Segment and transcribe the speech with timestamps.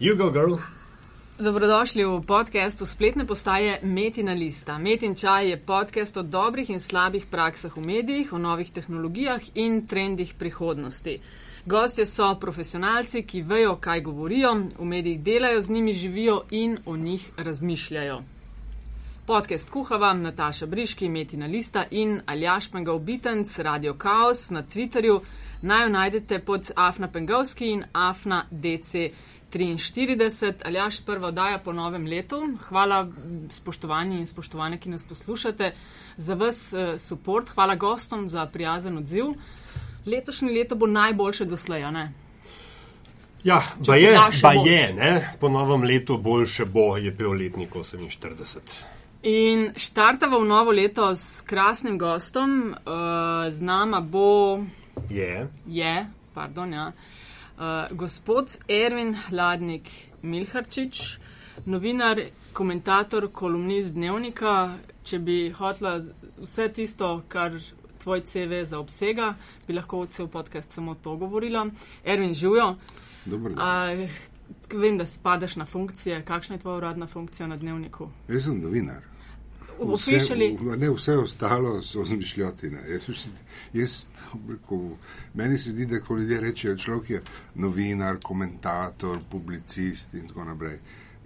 [0.00, 0.54] You go, girl.
[1.38, 4.78] Dobrodošli v podkastu spletne postaje Metina Lista.
[4.78, 9.86] Metin čaj je podcast o dobrih in slabih praksah v medijih, o novih tehnologijah in
[9.86, 11.20] trendih prihodnosti.
[11.66, 16.96] Gostje so profesionalci, ki vejo, kaj govorijo, v medijih delajo, z njimi živijo in o
[16.96, 18.22] njih razmišljajo.
[19.26, 25.20] Podcast kuha vam Nataša Briški, Metina Lista in Aljaš Pengal Bitenc, Radio Chaos na Twitterju.
[25.62, 29.12] Naj jo najdete pod Afna Pengalski in Afna DC.
[29.50, 32.38] 43, Aljaš, prva oddaja po novem letu.
[32.68, 33.08] Hvala,
[33.50, 35.72] spoštovani in spoštovane, ki nas poslušate,
[36.16, 37.48] za vas uh, support.
[37.48, 39.34] Hvala gostom za prijazen odziv.
[40.06, 42.12] Letošnje leto bo najboljše doslej, ne?
[43.44, 44.66] Ja, Če se je, pa boš.
[44.66, 45.12] je, ne?
[45.40, 48.58] Po novem letu boljše bo, je pil letnik 48.
[49.22, 52.74] In štartava v novo leto s krasnim gostom.
[52.86, 54.60] Uh, z nama bo,
[55.10, 55.48] Je.
[55.66, 57.09] je, pardon, ja, uh,
[57.90, 59.90] gospod Ervin Hladnik
[60.22, 61.18] Milharčič,
[61.66, 62.20] novinar,
[62.52, 64.74] komentator, kolumnist dnevnika.
[65.04, 65.98] Če bi hotla
[66.40, 67.52] vse tisto, kar
[68.02, 69.34] tvoj CV zaobsega,
[69.66, 71.66] bi lahko cel podcast samo to govorila.
[72.04, 72.74] Ervin, živijo.
[73.24, 74.08] Dobro, Uh,
[74.80, 76.24] vem, da spadaš na funkcije.
[76.24, 78.08] Kakšna je tvoja uradna funkcija na dnevniku?
[78.28, 79.09] jaz sem novinar.
[79.80, 82.82] Officially, v- ne, vse ostalo so zmišljotine.
[82.88, 83.02] Jaz,
[83.72, 84.08] jaz,
[84.48, 84.78] rekel,
[85.34, 87.22] meni se zdi, da ko ljudje rečejo, človek je
[87.54, 90.78] novinar, komentator, publicist in tako naprej.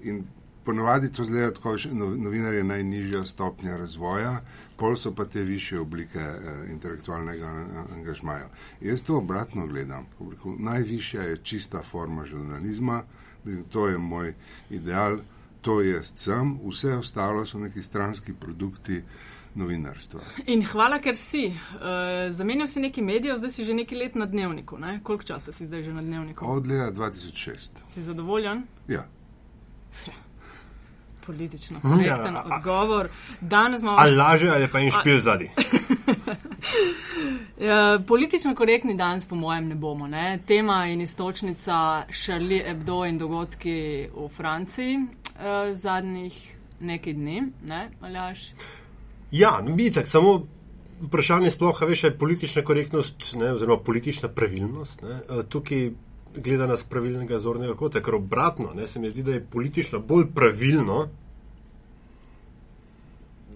[0.03, 0.25] In
[0.65, 4.41] ponovadi to zgleda tako, že no- novinar je najnižja stopnja razvoja,
[4.77, 6.39] pol so pa te više oblike eh,
[6.71, 8.49] intelektualnega eh, angažmaja.
[8.81, 10.07] Jaz to obratno gledam.
[10.21, 13.03] Rekel, najvišja je čista forma žurnalizma,
[13.47, 14.35] in to je moj
[14.71, 15.19] ideal
[15.65, 19.03] to jaz sem, vse ostalo so neki stranski produkti
[19.55, 20.21] novinarstva.
[20.47, 21.47] In hvala, ker si.
[21.47, 24.79] Uh, zamenjal si nekaj medijev, zdaj si že nekaj let na dnevniku.
[24.79, 24.99] Ne?
[25.03, 26.45] Koliko časa si zdaj že na dnevniku?
[26.47, 27.81] Od leta 2006.
[27.95, 28.65] Si zadovoljen?
[28.89, 29.07] Ja.
[31.27, 33.09] Politično korekten Ja, a- odgovor.
[33.41, 35.51] Danes imamo Ali laže, ali pa in špil zadnji.
[37.61, 40.07] Ja, politično korektni danes, po mojem, ne bomo.
[40.07, 40.39] Ne?
[40.47, 44.99] Tema in istočnica Charlie Hebdo in dogodki v Franciji
[45.37, 48.53] uh, zadnjih nekaj dni, ne, Aljaš?
[49.31, 50.47] Ja, bitek, samo
[51.03, 55.03] vprašanje sploh, a veš, je politična korektnost, ne, oziroma politična pravilnost.
[55.03, 55.91] Ne, eh, tukaj
[56.37, 60.27] gleda nas pravilnega zornega kota, ker obratno, ne, se mi zdi, da je politično bolj
[60.35, 61.09] pravilno,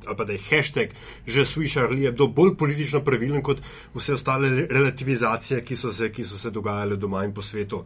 [0.06, 0.92] ali pa da je hashtag
[1.26, 3.60] že slišal, je do bolj politično pravilen kot
[3.94, 7.84] vse ostale re- relativizacije, ki so se, ki so se dogajale doma in po svetu.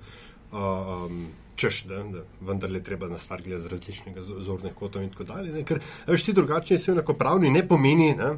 [0.53, 1.27] Um,
[1.57, 5.11] Češ, da, da vendarle je treba na stvar gledati z različnega zo- zornih kotov in
[5.11, 5.53] tako dalje.
[5.53, 5.65] Ne?
[5.65, 8.31] Ker veš, ti drugačni so enakopravni, ne pomeni, ne,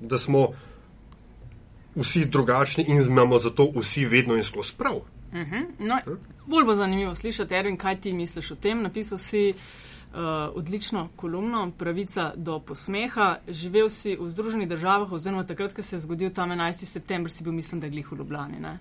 [0.00, 0.48] da smo
[1.96, 5.00] vsi drugačni in imamo zato vsi vedno in skozi prav.
[5.78, 5.98] No,
[6.46, 8.82] bolj bo zanimivo slišati, Erwin, kaj ti misliš o tem.
[8.82, 10.18] Napisal si uh,
[10.54, 13.36] odlično kolumno Pravica do posmeha.
[13.48, 16.84] Živel si v Združenih državah, oziroma takrat, ko se je zgodil tam 11.
[16.84, 18.60] september, si bil, mislim, da glih v Ljubljani.
[18.60, 18.78] Ne?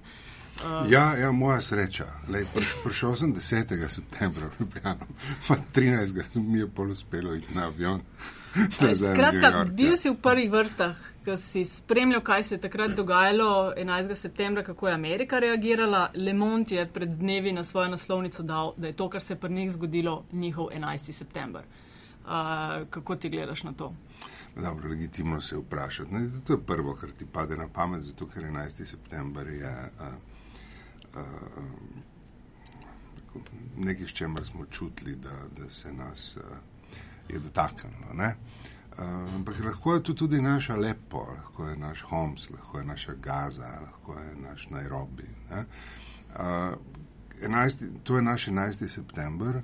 [0.89, 2.05] Ja, ja, moja sreča.
[2.29, 3.89] Lej, priš, prišel sem 10.
[3.89, 5.05] septembra v Ljubljano,
[5.47, 6.31] pa 13.
[6.31, 8.01] se mi je pol uspelo iti na avion.
[8.93, 9.97] Skratka, bil ja.
[9.97, 14.15] si v prvih vrstah, ko si spremljal, kaj se je takrat dogajalo 11.
[14.15, 16.09] septembra, kako je Amerika reagirala.
[16.15, 19.39] Le Monde je pred dnevi na svojo naslovnico dal, da je to, kar se je
[19.39, 21.11] pri njih zgodilo, njihov 11.
[21.11, 21.61] september.
[22.25, 22.31] Uh,
[22.89, 23.93] kako ti gledaš na to?
[24.55, 26.13] Dobro, legitimno se je vprašati.
[26.13, 28.85] Ne, to je prvo, kar ti pade na pamet, zato ker 11.
[28.85, 30.13] september je uh, uh,
[33.77, 36.43] nekaj, s čemer smo čutili, da, da se nas uh,
[37.29, 38.13] je dotaknilo.
[38.13, 38.35] ne.
[39.35, 43.79] Ampak lahko je to tudi naša Lepo, lahko je naš Homs, lahko je naša Gaza,
[43.81, 45.27] lahko je naš Nairobi.
[45.49, 45.65] ne.
[46.35, 46.97] Uh,
[47.41, 48.87] 11, to je naš 11.
[48.87, 49.61] september,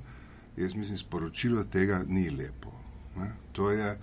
[0.57, 2.71] jaz mislim, sporočilo tega ni lepo.
[3.17, 3.31] Ne?
[3.51, 3.99] To, je,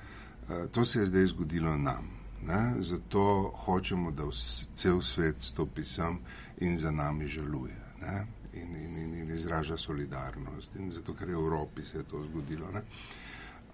[0.51, 2.20] eh, to se je zdaj zgodilo nam.
[2.47, 2.75] Ne?
[2.79, 6.19] Zato hočemo, da vs, cel svet stopi sem
[6.61, 7.77] in za nami žaluje.
[8.01, 8.27] Ne?
[8.53, 12.25] In, in, in, in izraža solidarnost, in zato, ker je v Evropi se je to
[12.25, 12.71] zgodilo.
[12.73, 12.83] Ne?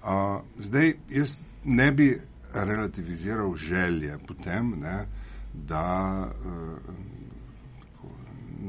[0.02, 2.20] Uh, zdaj, jaz ne bi
[2.54, 5.06] relativiziral želje potem, ne,
[5.54, 6.78] da uh,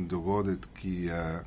[0.08, 1.44] dogodek, ki je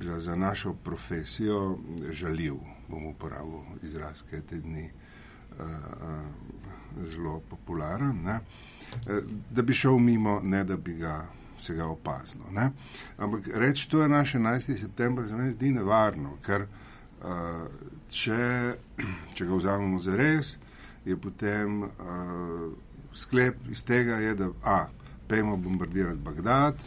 [0.00, 1.78] za, za našo profesijo
[2.10, 2.54] žaljiv,
[2.88, 6.77] bom uporabil izraz, ki je te dni uh, uh,
[7.12, 8.40] zelo popularen, ne,
[9.06, 11.26] eh, da bi šel mimo, ne da bi ga
[11.58, 12.44] se ga opazilo.
[12.52, 12.70] Ne.
[13.18, 14.80] Ampak reči, to je naš 11.
[14.80, 17.66] september, se mi zdi nevarno, ker uh,
[18.08, 18.74] če,
[19.34, 20.56] če ga vzamemo za res,
[21.04, 21.90] je potem uh,
[23.12, 24.78] sklep iz tega, je, da a,
[25.28, 26.82] pejmo bombardirati Bagdad,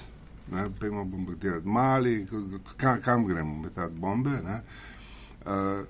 [0.52, 2.25] ne, pojmo bombardirati mali,
[2.78, 4.40] kam, kam gremo metati bombe.
[4.46, 4.62] Ne.
[5.46, 5.86] Uh,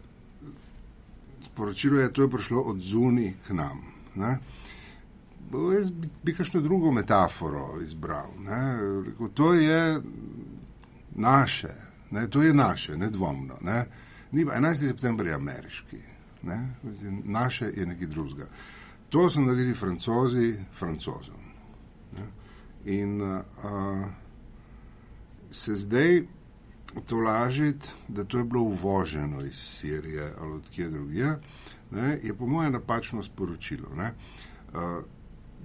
[1.45, 3.90] sporočilo je, to je prišlo od zuni k nam.
[4.15, 4.37] Ne.
[5.75, 8.29] Jaz bi, bi kakšno drugo metaforo izbral.
[9.05, 10.01] Rekel, to je
[11.15, 11.73] naše,
[12.11, 13.57] ne, to je naše, nedvomno.
[13.61, 13.85] Ne.
[14.31, 14.87] 11.
[14.87, 15.97] september je ameriški,
[16.43, 16.75] ne.
[17.23, 18.47] naše je nekaj drugega.
[19.09, 21.41] To so naredili francozi francozom.
[22.17, 22.27] Ne.
[22.85, 23.41] In uh,
[25.51, 26.23] se zdaj
[27.05, 31.39] to lažiti, da to je bilo uvoženo iz Sirije ali odkje drugje,
[31.91, 33.95] ne, je po mojem napačno sporočilo.
[33.95, 34.13] Ne.
[34.73, 35.03] Uh,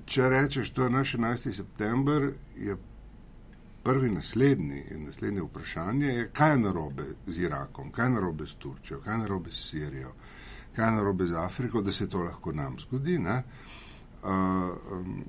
[0.06, 1.52] če rečeš, to je naš 11.
[1.52, 2.76] september, je
[3.86, 9.00] prvi naslednji, naslednje vprašanje, je, kaj je narobe z Irakom, kaj je narobe s Turčijo,
[9.00, 10.12] kaj je narobe s Sirijo,
[10.76, 13.18] kaj je narobe z Afriko, da se to lahko nam zgodi.
[13.18, 14.30] Uh,
[14.92, 15.24] um,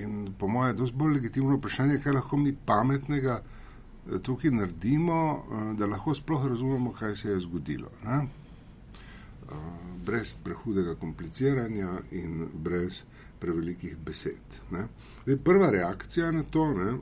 [0.00, 5.20] in po mojem je to bolj legitimno vprašanje, kaj lahko mi pametnega eh, tukaj naredimo,
[5.32, 7.88] uh, da lahko sploh razumemo, kaj se je zgodilo.
[8.04, 8.26] Ne?
[10.04, 13.02] Brez prehudega kompliciranja in brez
[13.38, 14.58] prevelikih besed.
[15.24, 16.92] Zdaj, prva reakcija na to ne,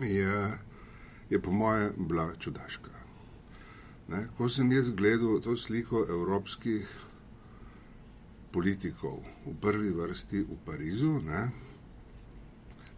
[0.18, 0.58] je,
[1.30, 2.90] je, po moje, bila čudaška.
[4.08, 6.88] Ne, ko sem jaz gledal to sliko evropskih
[8.52, 11.48] politikov v prvi vrsti v Parizu, ne,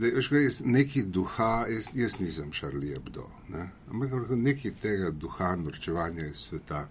[0.01, 3.67] Zdaj, veš, kaj, neki duha, jaz, jaz nisem Charlie Hebdo, ne?
[3.91, 6.87] ampak nekaj tega duha norčevanja iz sveta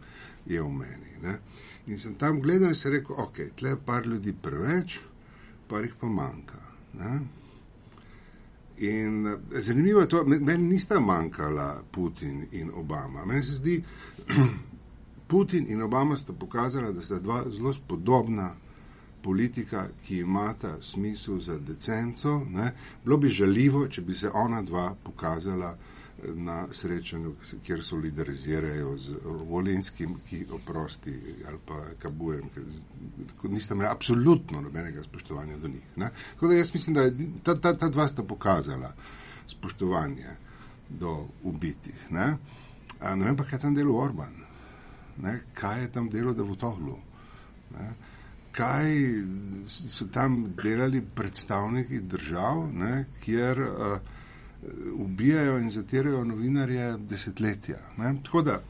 [0.45, 1.17] je v meni.
[1.21, 1.39] Ne?
[1.87, 4.99] In sem tam gledal in se rekel, ok, tle je par ljudi preveč,
[5.67, 6.61] par jih pa manjka.
[6.99, 7.19] Ne?
[8.77, 13.25] In zanimivo je to, meni nista manjkala Putin in Obama.
[13.25, 13.83] Meni se zdi,
[15.31, 18.53] Putin in Obama sta pokazala, da sta dva zelo spodobna
[19.21, 22.39] politika, ki imata smisel za decenco.
[22.49, 22.71] Ne?
[23.03, 25.98] Bilo bi žaljivo, če bi se ona dva pokazala eh,
[26.35, 27.33] na srečanju,
[27.63, 31.13] kjer solidarizirajo z Volinskim, ki oprosti
[31.47, 32.49] ali pa Kabujem,
[33.43, 35.87] nista imela absolutno nobenega spoštovanja do njih.
[35.95, 36.11] Ne?
[36.33, 37.09] Tako da jaz mislim, da
[37.43, 38.93] ta, ta, ta dva sta pokazala
[39.47, 40.35] spoštovanje
[40.89, 42.11] do ubitih.
[42.11, 42.37] Ne,
[43.01, 44.33] ne vem pa, kaj je tam delo Orban.
[45.21, 45.39] Ne?
[45.53, 46.97] Kaj je tam delo Davutoglu?
[47.71, 47.93] Ne?
[48.51, 48.85] kaj
[49.67, 53.99] so tam delali predstavniki držav, ne, kjer uh,
[54.93, 57.77] ubijajo in zatirajo novinarje desetletja.
[57.97, 58.15] Ne.
[58.23, 58.61] Tako da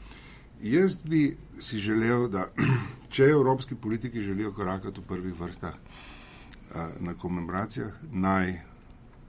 [0.62, 2.48] jaz bi si želel, da
[3.14, 8.60] če evropski politiki želijo korakati v prvih vrstah uh, na komemoracijah, naj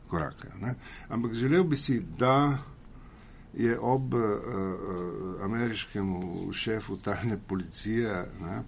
[0.08, 0.54] korakajo.
[0.62, 0.76] Ne.
[1.10, 2.58] Ampak želel bi si, da
[3.54, 6.14] je ob uh, uh, ameriškem
[6.54, 8.64] šefu tajne policije, ne,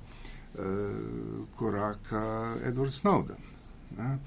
[0.54, 3.42] Eh, koraka Edward Snowden.
[3.98, 4.18] Ne?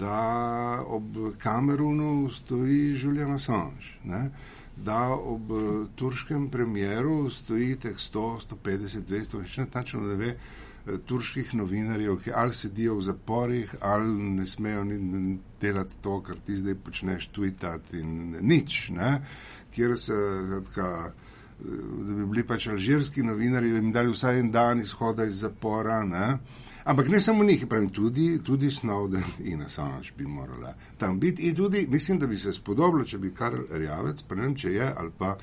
[0.00, 4.30] Da ob Kamerunu stoji Julian Assange, ne?
[4.76, 10.28] da ob eh, turškem premjeru stoji teh 100, 150, 200, nič ne tačno ne ve,
[10.28, 16.36] eh, turških novinarjev, ki ali sedijo v zaporih, ali ne smejo ni delati to, kar
[16.46, 19.22] ti zdaj počneš, tweetati in nič, ne?
[19.74, 20.14] kjer se
[20.48, 21.12] zadka
[21.58, 25.40] da bi bili pač alžirski novinari, da bi jim dali vsaj en dan izhoda iz
[25.40, 26.04] zapora.
[26.04, 26.38] Ne?
[26.88, 31.42] Ampak ne samo njih, pravim, tudi, tudi Snowden in Assange bi morala tam biti.
[31.42, 34.72] In tudi mislim, da bi se spodobilo, če bi kar rjavec, pa ne vem, če
[34.72, 35.36] je ali pa.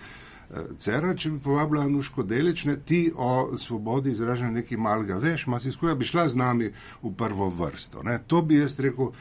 [0.49, 5.59] Eh, Cera, če bi povabila Anuško Delične, ti o svobodi izražanja nekaj malega veš, ma
[5.59, 6.71] si skuja bi šla z nami
[7.03, 8.01] v prvo vrsto.
[8.03, 8.19] Ne?
[8.27, 9.13] To bi jaz rekel,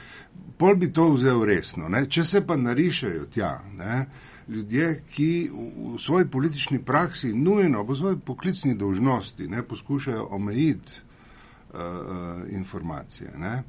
[0.57, 1.93] pol bi to vzel resno.
[1.93, 2.07] Ne?
[2.09, 4.07] Če se pa narišajo tja, ne?
[4.49, 11.05] ljudje, ki v, v svoji politični praksi nujno, v svoji poklicni dolžnosti, ne, poskušajo omejiti
[12.51, 13.31] informacije.
[13.39, 13.63] Ne,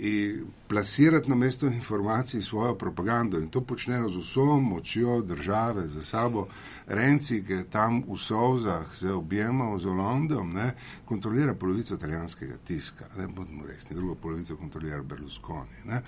[0.00, 6.02] In plasirati na mesto informacij svojo propagando, in to počnejo z vso močjo države, za
[6.02, 6.46] sabo,
[6.86, 10.74] Renci, ki je tam v Sovzah se objemal z Londom, ne,
[11.04, 15.82] kontrolira polovico italijanskega tiska, ne bodimo resni, drugo polovico kontrolira Berlusconi.
[15.84, 16.02] Ne,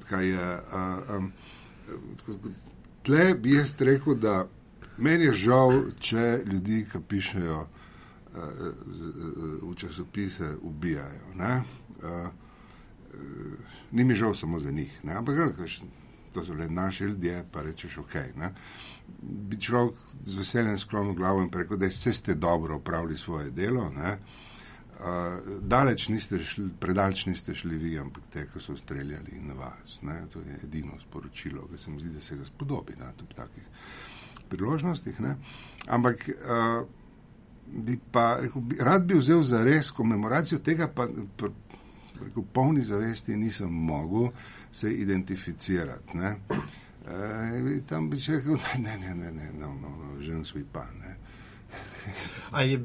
[0.00, 1.32] tkaj je, uh, um,
[3.02, 4.46] tle bi jaz rekel, da
[4.98, 7.71] meni je žal, če ljudi, ki pišejo uh,
[9.62, 11.20] v časopise, ubijajo.
[11.34, 11.42] Uh,
[12.04, 12.28] uh,
[13.90, 15.14] ni mi žal samo za njih, ne?
[15.14, 15.80] ampak kaž,
[16.32, 18.14] to so le naši ljudje, pa rečeš ok.
[18.36, 18.54] Ne?
[19.22, 23.90] Bi človek z veseljem sklonil glavo in rekel, da ste dobro upravili svoje delo.
[23.90, 24.18] Ne?
[25.02, 30.00] Uh, daleč niste šli, predaleč niste šli vi, ampak te, ki so streljali na vas.
[30.02, 30.22] Ne?
[30.32, 33.64] To je edino sporočilo, ki se mi zdi, da se ga spodobi na takih
[34.48, 35.20] priložnostih.
[35.20, 35.36] Ne?
[35.88, 36.88] Ampak uh,
[37.66, 41.08] bi pa, rekel, bi, rad bi vzel za res komemoracijo tega, pa
[42.34, 44.30] v polni zavesti nisem mogel
[44.72, 46.16] se identificirati.
[46.18, 46.36] Ne?
[47.02, 50.64] Uh, tam bi rekel, da ne, ne, ne, ne, no, no, no, že ne svi
[50.72, 50.84] pa.
[51.00, 51.16] Ne.
[52.50, 52.78] A je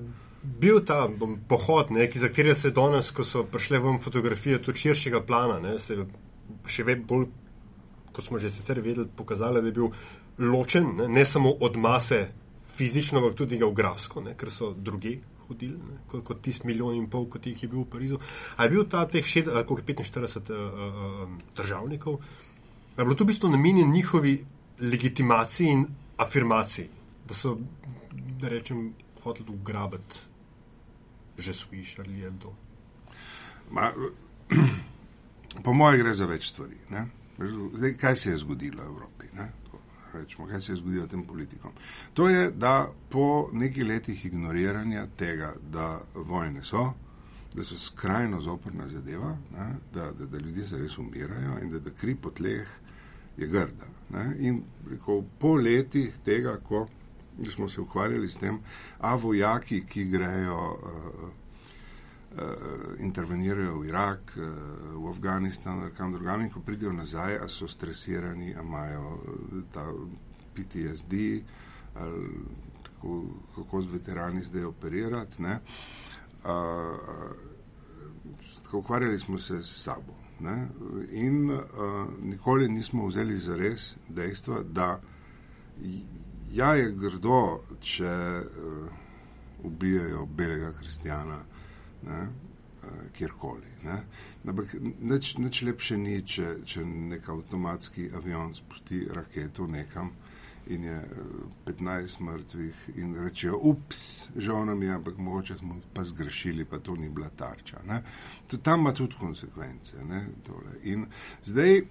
[0.43, 1.10] bil ta
[1.48, 5.60] pohod, ne, ki, za katerega se danes, ko so prišle vam fotografije tudi širšega plana,
[5.60, 5.98] ne, se
[6.67, 7.27] še vedno bolj,
[8.15, 9.91] kot smo že sicer vedeli, pokazali, da je bil
[10.39, 12.27] ločen, ne, ne samo od mase
[12.77, 15.17] fizično, ampak tudi geografsko, ne, ker so drugi
[15.48, 18.19] hodili, ne, kot, kot tisti milijon in pol, kot jih je bil v Parizu.
[18.57, 22.22] A je bil ta teh šed, koliko 45 uh, uh, državnikov?
[22.98, 24.46] je bilo to v bistvu namenjeno njihovi
[24.81, 25.86] legitimaciji in
[26.17, 26.89] afirmaciji,
[27.29, 27.57] da so,
[28.41, 28.93] da rečem,
[29.24, 30.17] hoteli ugrabiti
[31.38, 32.55] že sviš ali je to.
[33.72, 33.91] Ma,
[35.63, 36.77] po mojem gre za več stvari.
[36.89, 37.07] Ne?
[37.74, 39.16] Zdaj, kaj se je zgodilo v Evropi?
[40.17, 41.71] Rečemo, kaj se je zgodilo tem politikom?
[42.13, 46.93] To je, da po nekaj letih ignoriranja tega, da vojne so,
[47.55, 51.89] da so skrajno zoprna zadeva, ne, da, da, da ljudje zares umirajo in da, da
[51.89, 52.67] kri po tleh
[53.38, 53.88] je grda.
[54.09, 54.36] Ne?
[54.39, 56.88] In rekel, po letih tega, ko
[57.50, 58.59] smo se ukvarjali s tem,
[59.00, 61.29] a vojaki, ki grejo, uh,
[63.00, 64.43] intervenirajo v Irak, uh,
[65.03, 69.19] v Afganistan, ali kam drugam, in ko pridejo nazaj, a so stresirani, a imajo
[69.74, 69.86] ta
[70.53, 71.13] PTSD,
[71.96, 72.29] ali
[72.84, 73.24] tako,
[73.55, 75.43] kako z veterani zdaj operirati.
[75.43, 75.50] Uh,
[76.46, 80.13] uh, ukvarjali smo se s sabo.
[80.39, 80.67] Ne?
[81.12, 81.62] In uh,
[82.22, 85.01] nikoli nismo vzeli za res dejstva, da
[86.51, 88.88] ja, je grdo, če uh,
[89.63, 91.39] ubijajo belega kristjana
[92.04, 92.22] ne?
[92.84, 93.74] uh, kjerkoli.
[93.84, 94.01] Ne?
[94.48, 100.13] Ampak nič, nič lepše ni, če, če nek avtomatski avion spusti raketo nekam
[100.68, 101.04] in je
[101.66, 106.80] 15 eh, mrtvih in rečejo, ups, žal nam je, ampak mogoče smo pa zgrešili, pa
[106.80, 107.80] to ni bila tarča.
[108.48, 109.96] To, tam ima tudi konsekvence.
[110.84, 111.06] In
[111.46, 111.82] zdaj,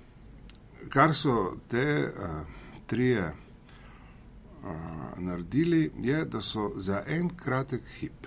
[0.89, 2.47] kar so te uh,
[2.87, 4.71] trije uh,
[5.19, 8.27] naredili, je, da so za en kratek hip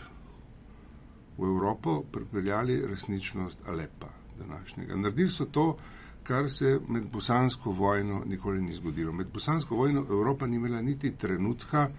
[1.40, 4.08] v Evropo pripeljali resničnost Alepa
[4.40, 4.96] današnjega.
[4.96, 5.78] Naredili so to,
[6.24, 9.14] kar se med bosansko vojno nikoli ni zgodilo.
[9.14, 11.90] Med bosansko vojno Evropa ni imela niti trenutka,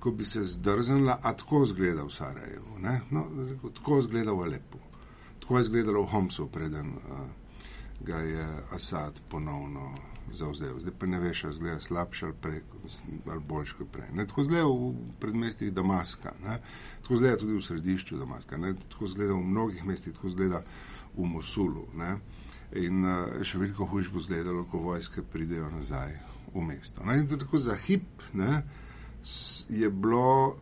[0.00, 2.78] ko bi se zdrznila, a tako zgleda v Sarajevu.
[3.10, 3.26] No,
[3.74, 4.78] tako zgleda v Alepu.
[5.40, 7.20] Tako je izgledalo v Homsu, preden uh,
[8.00, 9.92] ga je Asad ponovno
[10.32, 10.80] zauzel.
[10.80, 12.60] Zdaj pa ne veš, ali zgleda slabše ali, prej,
[13.26, 14.08] ali boljše kot prej.
[14.12, 14.26] Ne?
[14.26, 16.58] Tako zgleda v predmestih Damaska, ne?
[17.02, 18.74] tako zgleda tudi v središču Damaska, ne?
[18.88, 20.62] tako zgleda v mnogih mestih, tako zgleda
[21.16, 21.86] v Mosulu.
[21.94, 22.16] Ne?
[22.74, 26.16] In uh, še veliko hujš bo izgledalo, ko vojske pridejo nazaj
[26.54, 27.04] v mesto.
[27.04, 28.62] No, in tako za hip ne,
[29.68, 30.56] je bilo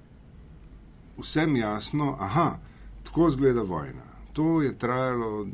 [1.19, 2.59] vsem jasno, da
[3.05, 4.05] tako izgleda vojna.
[4.33, 5.47] To je trajalo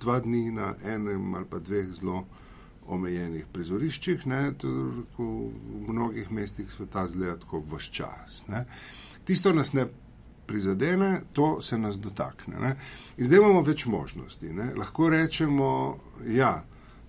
[0.00, 2.24] dva dni na enem ali pa dveh zelo
[2.86, 4.52] omejenih prizoriščih, ne,
[5.18, 5.28] v
[5.88, 8.42] mnogih mestih sveta zgleda tako vse čas.
[8.48, 8.64] Ne.
[9.24, 9.86] Tisto nas ne
[10.46, 12.60] prizadene, to se nas dotakne.
[12.60, 12.76] Ne?
[13.16, 14.52] In zdaj imamo več možnosti.
[14.52, 14.72] Ne?
[14.76, 16.52] Lahko rečemo, da ja,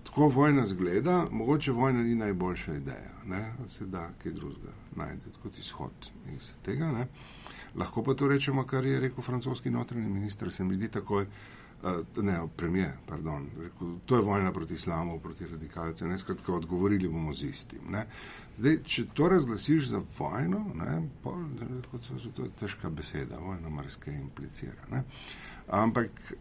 [0.04, 5.58] tako vojna zgleda, mogoče vojna ni najboljša ideja, da se da kaj drugega najti kot
[5.58, 6.92] izhod iz tega.
[6.92, 7.08] Ne?
[7.76, 11.26] Lahko pa to rečemo, kar je rekel francoski notranji minister, se mi zdi takoj.
[11.82, 17.08] Uh, ne, premije, pardon, rekel, to je vojna proti islamu, proti radikalcem, ne, skratka, odgovorili
[17.08, 17.90] bomo z istim.
[17.92, 18.06] Ne.
[18.56, 21.44] Zdaj, če to razglasiš za vojno, ne, pol,
[21.90, 24.88] kot so, so to težka beseda, vojna marsikaj implicira.
[24.90, 25.04] Ne.
[25.68, 26.32] Ampak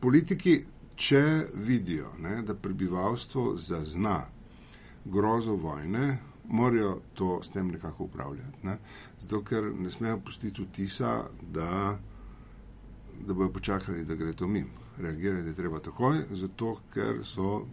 [0.00, 0.58] politiki,
[0.96, 1.24] če
[1.54, 4.18] vidijo, ne, da prebivalstvo zazna
[5.04, 8.66] grozo vojne, morajo to s tem nekako upravljati.
[8.66, 8.76] Ne.
[9.20, 11.98] Zato, ker ne smejo pustiti vtisa, da
[13.26, 14.66] da bojo počakali, da gre to mim.
[14.98, 17.66] Reagirati je treba takoj, zato ker so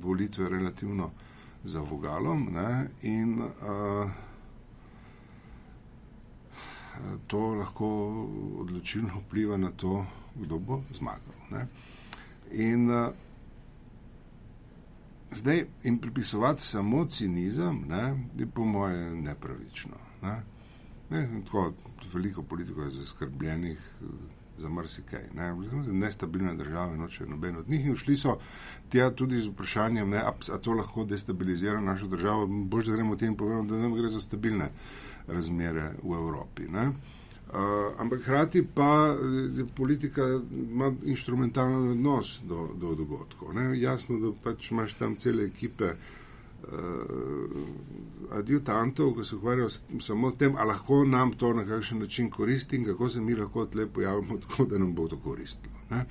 [0.00, 1.10] volitve relativno
[1.64, 4.10] za vogalom ne, in uh,
[7.26, 7.86] to lahko
[8.58, 11.34] odločilno vpliva na to, kdo bo zmagal.
[11.50, 11.66] Ne.
[12.52, 13.08] In uh,
[15.32, 19.96] zdaj jim pripisovati samo cinizem ne, je po moje nepravično.
[20.22, 20.42] Ne.
[21.10, 21.72] Ne, tako,
[22.12, 23.80] veliko politikov je zaskrbljenih
[24.58, 25.28] za marsikaj.
[25.34, 25.54] Ne.
[25.92, 28.38] Nestabilne države, noče noben od njih in šli so
[28.88, 32.46] tja tudi z vprašanjem, ne, a to lahko destabilizira našo državo.
[32.46, 34.70] Bož, da gremo o tem povedati, da nam gre za stabilne
[35.26, 36.68] razmere v Evropi.
[36.68, 36.88] Ne.
[37.54, 37.60] Uh,
[37.98, 39.16] ampak hkrati pa
[39.76, 43.54] politika ima instrumentalen odnos do, do dogodkov.
[43.54, 43.80] Ne.
[43.80, 46.23] Jasno, da pač imaš tam cele ekipe uh,
[48.30, 49.68] adjutantov, ki se ukvarjajo
[50.00, 53.34] samo s tem, ali lahko nam to na kakšen način koristi in kako se mi
[53.34, 55.74] lahko tle pojavimo, tako da nam bo to koristilo.
[55.90, 56.04] Ne?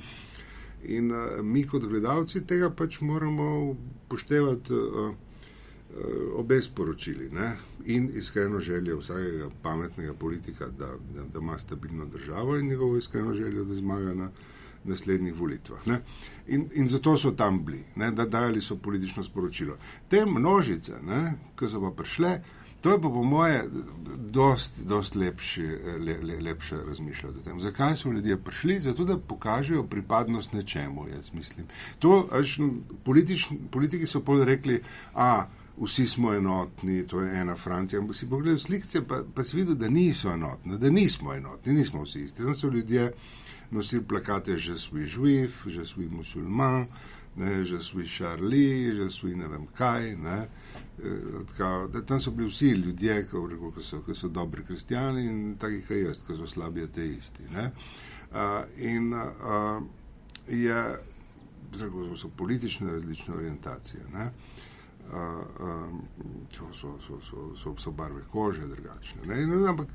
[0.84, 3.76] In uh, mi kot gledalci tega pač moramo
[4.10, 5.14] poštevati uh,
[6.36, 7.56] obe sporočili ne?
[7.86, 13.34] in iskreno željo vsakega pametnega politika, da, da, da ima stabilno državo in njegovo iskreno
[13.34, 14.32] željo, da zmaga na
[14.86, 15.88] naslednjih volitvah.
[16.48, 18.12] In, in zato so tam bili, ne?
[18.12, 19.78] da dajali so politično sporočilo.
[20.08, 21.00] Te množice,
[21.56, 22.40] ki so pa prišle,
[22.84, 23.64] To je pa po moje
[24.18, 25.68] dost, dost lepši,
[26.04, 27.60] le, le, lepše razmišljati o tem.
[27.60, 28.80] Zakaj so ljudje prišli?
[28.80, 31.68] Zato, da pokažejo pripadnost nečemu, jaz mislim.
[32.00, 32.60] To, až,
[33.04, 34.82] politič, politiki so pol rekli,
[35.16, 35.46] a
[35.78, 39.76] vsi smo enotni, to je ena Francija, ampak si pogledal slikce, pa, pa si videl,
[39.76, 42.44] da niso enotni, da nismo enotni, nismo vsi isti.
[42.44, 43.14] Tam so ljudje
[43.74, 46.88] nosili plakate, že svi živ, že svi musulman,
[47.36, 50.16] ne, že svi Charlie, že svi ne vem kaj.
[50.16, 50.48] Ne.
[51.04, 55.98] Eh, da, tam so bili vsi ljudje, ki so, so dobri kristijani in taki, kot
[55.98, 57.44] jaz, ki so slabi ateisti.
[58.34, 59.84] Uh, in uh,
[60.48, 60.98] je,
[61.74, 64.02] zelo so politične različne orientacije.
[64.14, 64.20] Uh,
[65.14, 65.90] uh,
[66.52, 69.42] so, so, so, so, so, so barve kože drugačne.
[69.42, 69.88] In, ampak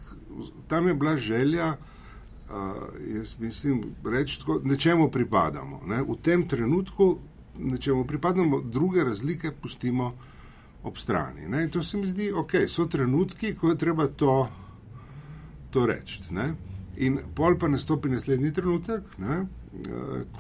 [0.69, 1.98] tam je bila želja, uh,
[3.15, 5.81] jaz mislim, reči, da nečemu pripadamo.
[5.87, 6.03] Ne?
[6.03, 7.19] V tem trenutku
[7.59, 10.15] nečemu pripadamo, druge razlike pustimo
[10.83, 11.49] ob strani.
[11.49, 11.63] Ne?
[11.65, 14.49] In to se mi zdi, ok, so trenutki, ko je treba to,
[15.71, 16.23] to reči.
[16.97, 19.47] In pol pa nastopi naslednji trenutek, ne?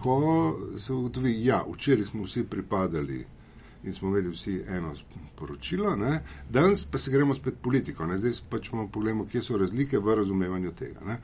[0.03, 0.21] Ko
[0.79, 3.25] se ugotovi, ja, včeraj smo vsi pripadali
[3.85, 4.95] in smo imeli vsi eno
[5.37, 6.23] poročilo, ne?
[6.51, 8.07] danes pa se gremo spet politiko.
[8.07, 8.19] Ne?
[8.19, 11.05] Zdaj pač bomo pogledali, kje so razlike v razumevanju tega.
[11.07, 11.21] Ne?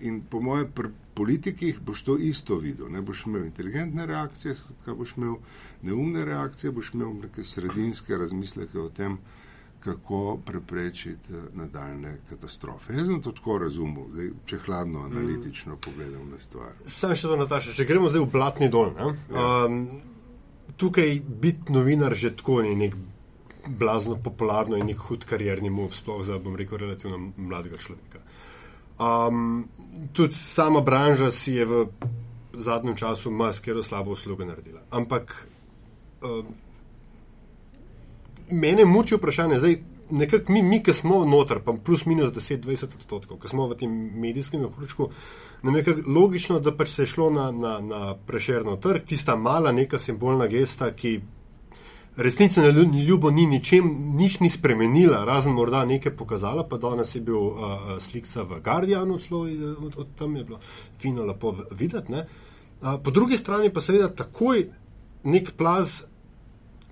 [0.00, 2.90] In po mojem, pri politikih boš to isto videl.
[2.92, 5.38] Ne boš imel inteligentne reakcije, skratka, boš imel
[5.82, 9.18] neumne reakcije, boš imel neke sredinske razmisleke o tem,
[9.84, 12.92] kako preprečiti eh, nadaljne katastrofe.
[12.92, 15.12] Jaz sem to tako razumel, zdaj, če hladno, mm.
[15.12, 15.80] analitično mm.
[15.84, 16.72] pogledam na stvar.
[16.86, 18.92] Sam še to, Nataša, če gremo zdaj v blatni dol.
[18.98, 19.10] Ja.
[19.64, 19.80] Um,
[20.80, 22.96] tukaj biti novinar že tako ni nek
[23.68, 28.20] blazno popularno in nek hud karierni mov, sploh za, bom rekel, relativno mladega človeka.
[28.98, 29.68] Um,
[30.12, 31.86] tudi sama branža si je v
[32.52, 34.80] zadnjem času maskero slabo uslugo naredila.
[34.90, 35.48] Ampak
[36.22, 36.54] um,
[38.50, 39.76] mene muči vprašanje, zdaj
[40.10, 43.90] nekako mi, mi ki smo noter, pa plus minus 10-20 odstotkov, ki smo v tem
[44.20, 45.08] medijskem okručku,
[45.62, 49.72] nam je logično, da pač se je šlo na, na, na prešerno trg, tista mala
[49.72, 51.20] neka simbolna gesta, ki
[52.16, 57.20] resnici na ljubo ni ničem, nič ni spremenila, razen morda nekaj pokazala, pa danes je
[57.20, 57.58] bil uh,
[57.98, 59.40] slikca v Guardianu, celo
[59.86, 60.60] od, od tam je bilo
[60.98, 62.12] fino lepo videti.
[62.12, 64.66] Uh, po drugi strani pa seveda takoj
[65.24, 66.02] nek plaz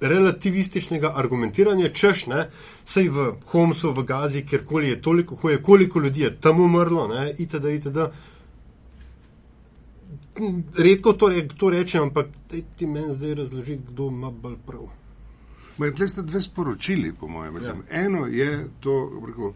[0.00, 2.48] relativističnega argumentiranja, češ, ne,
[2.84, 7.34] sej v Homsu, v Gazi, kjerkoli je toliko hoje, koliko ljudi je tam umrlo, ne,
[7.38, 7.98] itd., itd.
[10.74, 12.26] Redko to, re, to rečem, ampak
[12.76, 14.90] ti meni zdaj razložiti, kdo ima bolj prav.
[15.76, 17.56] Tukaj ste dve sporočili, po mojem.
[17.62, 17.74] Ja.
[17.90, 19.52] Eno je to, rekel,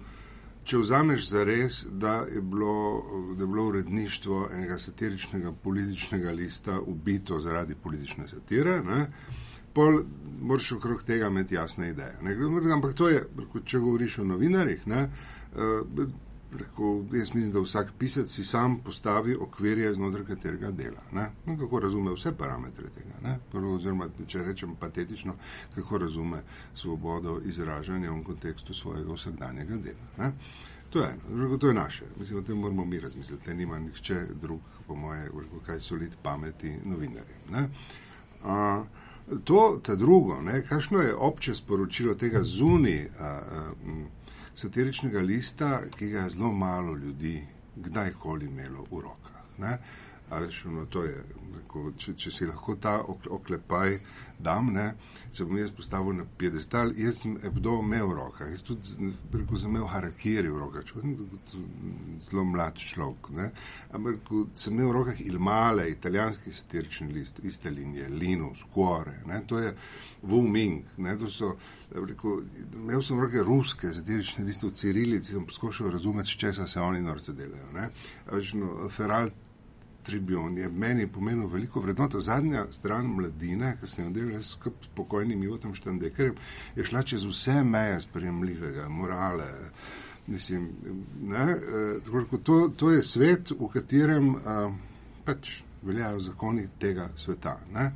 [0.66, 3.02] če vzameš za res, da je bilo,
[3.36, 9.06] da je bilo uredništvo enega satiričnega političnega lista ubito zaradi politične satire, ne,
[9.74, 10.00] pol
[10.40, 12.16] moraš okrog tega imeti jasne ideje.
[12.22, 12.36] Ne.
[12.72, 15.08] Ampak to je, rekel, če govoriš o novinarjih, ne,
[15.54, 16.06] uh,
[16.58, 21.02] Rekel, jaz mislim, da vsak pisec si sam postavi okvirje, znotraj katerega dela.
[21.12, 23.38] No, kako razume vse parametre tega.
[23.52, 25.34] Prvo, oziroma, če rečem patetično,
[25.74, 26.42] kako razume
[26.74, 30.08] svobodo izražanja v kontekstu svojega vsakdanjega dela.
[30.18, 30.32] Ne?
[30.90, 32.04] To je eno, to je naše.
[32.18, 33.54] Mislim, o tem moramo mi razmisliti.
[33.54, 35.30] Nima nihče drug, po moje,
[35.66, 37.66] kaj solid pameti novinarjem.
[39.44, 43.08] To, ta drugo, ne, kakšno je obče sporočilo tega zuni.
[43.18, 43.72] A, a,
[44.56, 47.40] satiričnega lista, ki ga je zelo malo ljudi
[47.76, 49.78] kdajkoli imelo v rokah.
[50.30, 51.22] Veš, no, je,
[51.54, 53.98] rekel, če, če si lahko ta oklepaj
[54.38, 54.94] dam, ne,
[55.32, 56.92] se bom jaz postavil na piedestal.
[56.96, 61.02] Jaz sem Ebdo imel v rokah, jaz tudi rekel, sem imel harakiri v rokah, če
[61.02, 61.14] sem
[62.28, 63.30] zelo mlad človek.
[63.36, 63.50] Ne.
[63.96, 69.20] Ampak sem imel v rokah Il Male, italijanski satirični list, iste linije, Linus, Cuore.
[69.26, 69.74] Ne, to je
[70.22, 70.84] Wu Ming.
[70.96, 71.54] Ne, to so,
[71.94, 72.44] rekel,
[72.74, 77.02] imel sem v roke ruske satirične liste v Cirilici, sem poskušal razumeti, česa se oni
[77.02, 77.90] norce delajo.
[78.30, 79.30] Veš, no, Feral
[80.06, 82.20] Tribune je meni pomenil veliko vrednoto.
[82.20, 86.34] Zadnja stran mladine, ki sem jo delal s spokojnim Jotom Štandekerjem,
[86.76, 89.48] je šla čez vse meje sprejemljivega, morale.
[90.26, 90.70] Mislim,
[91.22, 94.72] ne, eh, to, to je svet, v katerem uh,
[95.24, 97.58] pač veljajo zakoni tega sveta.
[97.74, 97.92] Ne.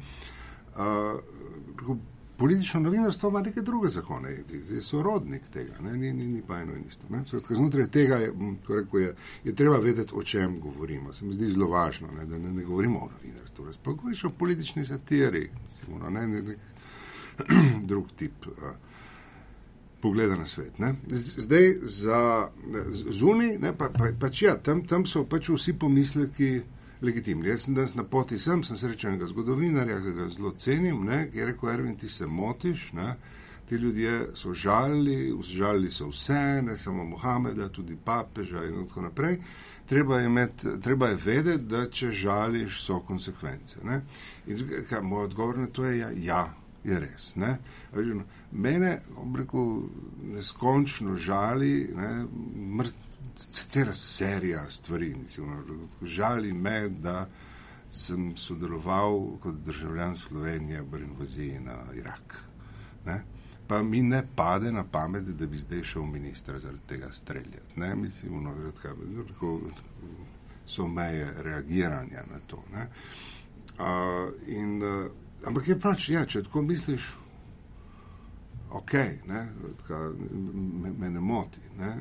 [0.76, 1.98] Uh,
[2.40, 4.30] politično novinarstvo ima neke druge zakone,
[4.70, 7.06] je sorodnik tega, ne, ni, ni, ni pa eno in isto.
[7.26, 8.32] Skratka, znotraj tega je,
[8.68, 11.12] rekel, je, je treba vedeti, o čem govorimo.
[11.12, 14.30] Se mi zdi zelo važno, ne, da ne, ne govorimo o novinarstvu, sploh govoriš o
[14.30, 15.50] politični satiri.
[15.78, 16.56] Sigurno, ne, ne, ne,
[17.90, 18.72] drug tip uh,
[20.00, 20.78] pogleda na svet.
[20.78, 20.94] Ne.
[21.36, 22.48] Zdaj za
[23.10, 26.62] zunaj, pa, pa, pač ja, tam, tam so pač vsi pomisleki
[27.02, 27.48] legitimni.
[27.48, 31.26] Jaz sem danes na poti sem, sem srečen enega zgodovinarja, ki ga zelo cenim, ne,
[31.30, 32.92] ki je rekel, Ervin, ti se motiš.
[32.92, 33.14] Ne.
[33.68, 39.38] Ti ljudje so žalili, žalili so vse, ne samo Mohameda, tudi papeža in tako naprej.
[39.86, 43.78] Treba je, imeti, treba je vedeti, da če žališ, so konsekvence.
[43.84, 44.00] Ne?
[44.46, 46.42] In kaj, moj odgovor na to je, ja, ja
[46.84, 47.30] je res.
[47.36, 47.58] Ne?
[48.50, 48.98] Mene,
[49.36, 49.70] rekel,
[50.34, 52.10] neskončno žali, ne,
[53.36, 55.14] cela serija stvari.
[55.22, 57.28] Mislim, žali me, da
[57.90, 62.36] sem sodeloval kot državljan Slovenije v invaziji na Irak.
[63.06, 63.22] Ne?
[63.66, 67.76] Pa mi ne pade na pamet, da bi zdaj šel minister zaradi tega streljati.
[67.76, 67.94] Ne?
[67.94, 68.94] Mislim, no, redka,
[70.66, 72.56] so meje reagiranja na to.
[72.56, 75.10] Uh, in, uh,
[75.46, 77.14] ampak je pač, ja, če tako misliš,
[78.70, 78.92] ok,
[79.26, 79.46] ne,
[79.82, 79.98] tka,
[80.82, 81.62] me, me ne moti.
[81.78, 81.94] Ne?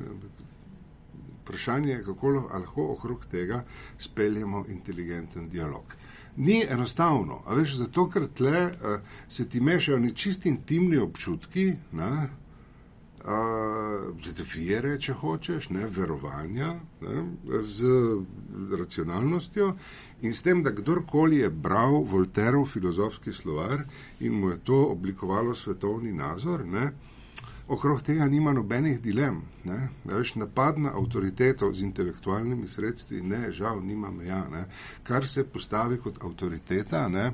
[1.42, 3.64] Vprašanje je, kako lahko okrog tega
[3.98, 5.94] speljemo inteligenten dialog.
[6.36, 12.28] Ni enostavno, a veš, zato ker tle uh, se ti mešajo nečisti intimni občutki, ne,
[14.36, 16.72] definire, če hočeš, ne, verovanja
[17.02, 17.24] ne,
[17.60, 17.86] z
[18.78, 19.74] racionalnostjo
[20.22, 23.84] in s tem, da kdorkoli je bral Volterov filozofski slovar
[24.20, 26.92] in mu je to oblikovalo svetovni nazor, ne,
[27.70, 29.42] okrog tega nima nobenih dilem.
[30.04, 34.42] Veš, napad na avtoriteto z intelektualnimi sredstvi, ne, žal, nima meja.
[34.50, 34.66] Ne,
[35.02, 37.32] kar se postavi kot avtoriteta, ne,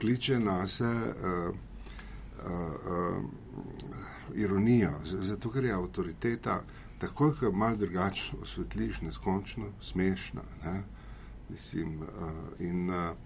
[0.00, 0.90] kliče na se.
[0.90, 1.56] Uh,
[2.44, 3.24] uh, uh,
[4.34, 6.62] ironijo, zato ker je avtoriteta
[6.98, 10.42] takoj, ko malo drugače osvetliš, neskončno smešna.
[10.64, 10.82] Ne?
[11.48, 12.08] Mislim, uh,
[12.58, 13.16] in uh,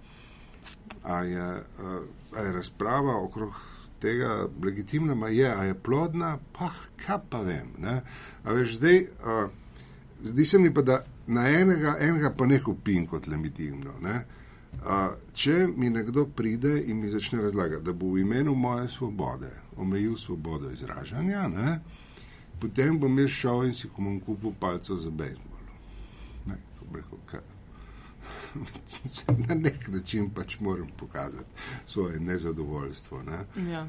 [1.03, 3.53] a, je, uh, a je razprava okrog
[4.01, 6.71] tega legitimna, je, a je plodna, pa
[7.05, 7.75] kaj pa vem.
[7.79, 8.01] Ne?
[8.45, 9.51] A veš, zdaj, uh,
[10.21, 13.99] zdi se mi pa, da na enega, enega pa ne kupim kot legitimno.
[14.03, 14.23] Ne?
[14.81, 19.51] Uh, če mi nekdo pride in mi začne razlagati, da bo v imenu moje svobode
[19.77, 21.81] omejil svobodo izražanja, ne?
[22.61, 25.65] potem bom jaz šel in si komom kupil palco za bejzbol.
[26.47, 26.61] Ne,
[29.49, 31.49] Na nek način pač moram pokazati
[31.87, 33.23] svoje nezadovoljstvo.
[33.23, 33.87] Ne, ja.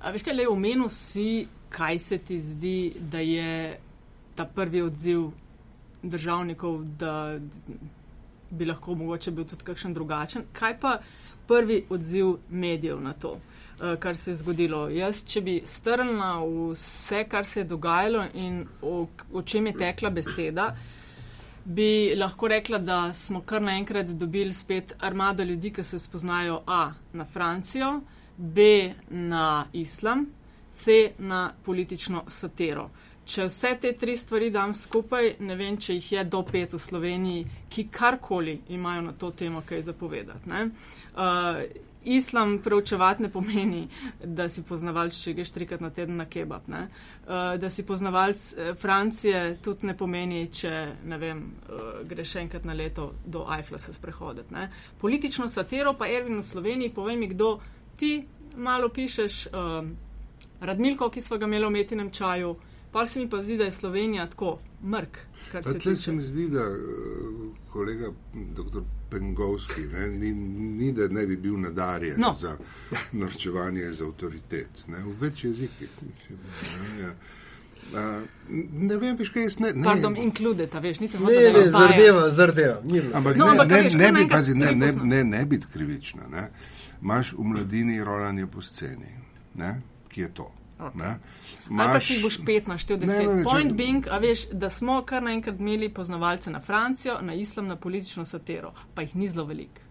[0.00, 3.78] A veš, kaj le omenil si, kaj se ti zdi, da je
[4.34, 5.30] ta prvi odziv
[6.02, 7.38] državnikov, da
[8.50, 10.44] bi lahko mogoče bil tudi kakšen drugačen.
[10.52, 10.98] Kaj pa
[11.46, 13.38] prvi odziv medijev na to?
[13.80, 14.88] Eh, kar se je zgodilo.
[14.90, 20.10] Jaz, če bi strnila vse, kar se je dogajalo in o, o čem je tekla
[20.10, 20.72] beseda,
[21.68, 26.92] bi lahko rekla, da smo kar naenkrat dobili spet armado ljudi, ki se spoznajo A
[27.12, 28.00] na Francijo,
[28.36, 30.26] B na islam,
[30.74, 32.90] C na politično satero.
[33.24, 36.80] Če vse te tri stvari dam skupaj, ne vem, če jih je do pet v
[36.80, 40.48] Sloveniji, ki karkoli imajo na to temo kaj zapovedati.
[40.48, 41.60] Uh,
[42.08, 43.88] islam preučevati ne pomeni,
[44.24, 46.68] da si poznavalc, če greš trikrat na teden na kebab.
[46.68, 46.86] Ne?
[46.88, 50.72] Uh, da si poznavalc eh, Francije tudi ne pomeni, če
[51.04, 54.54] ne vem, uh, greš enkrat na leto do Eiffla se sprehoditi.
[54.54, 54.70] Ne?
[55.00, 57.58] Politično satiro pa Ervin v Sloveniji, povej mi, kdo
[57.96, 58.24] ti
[58.56, 59.88] malo pišeš, uh,
[60.60, 62.56] Radmilko, ki smo ga imeli v metinem čaju,
[62.92, 65.18] pa se mi pa zdi, da je Slovenija tako mrk.
[65.62, 66.64] Tle se mi zdi, da
[67.72, 68.82] kolega dr.
[69.10, 70.32] Pengovski, ne, ni,
[70.78, 72.34] ni da ne bi bil nadarjen no.
[72.40, 72.56] za
[73.12, 75.88] norčevanje iz avtoritet, ne, v več jezikih.
[76.02, 77.12] Mislim, ne, ja.
[77.88, 78.22] Uh,
[78.72, 79.72] ne vem, veš, kaj jaz ne.
[79.72, 81.52] ne Pardon, inkludeta, veš, nisem videl.
[81.52, 82.76] Ne, ne, zardeva, zardeva.
[83.16, 86.28] Ampak no, ne, ne, veš, ne, bi, pazi, ne, ne, ne, ne biti krivična.
[86.32, 86.50] Ne.
[87.00, 89.14] Maš v mladini rolanje po sceni.
[89.56, 89.72] Ne,
[90.12, 90.50] ki je to?
[90.78, 91.14] Okay.
[91.68, 91.92] Maš...
[91.92, 93.26] Pa če boš pet naštel deset.
[93.26, 93.76] Ne, ne, Point če...
[93.78, 98.24] being, a veš, da smo kar naenkrat imeli poznavalce na Francijo, na islam, na politično
[98.28, 99.88] satero, pa jih ni zelo veliko.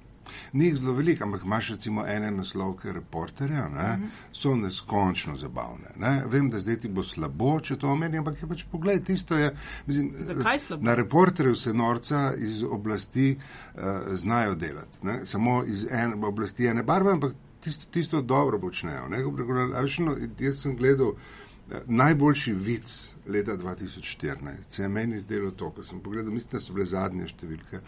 [0.54, 4.04] Ni jih zelo veliko, ampak imaš recimo ene naslovke reporterja, ne, uh mhm.
[4.04, 4.10] -huh.
[4.32, 5.91] so neskončno zabavne.
[5.97, 6.23] Ne.
[6.26, 9.56] Vem, da zdaj ti bo slabo, če to omenim, ampak je pač pogled, tisto je.
[9.86, 10.84] Mislim, Zakaj slabo?
[10.84, 13.38] Na reporterju se norca iz oblasti
[13.76, 13.82] uh,
[14.15, 14.97] znajo delati.
[15.02, 15.26] Ne.
[15.26, 19.07] Samo iz ene oblasti ene barve, ampak tisto, tisto dobro počnejo.
[19.09, 24.53] No, jaz sem gledal eh, najboljši vic leta 2014.
[24.69, 27.81] Se je meni zdelo to, ko sem pogledal, mislim, da so bile zadnje številke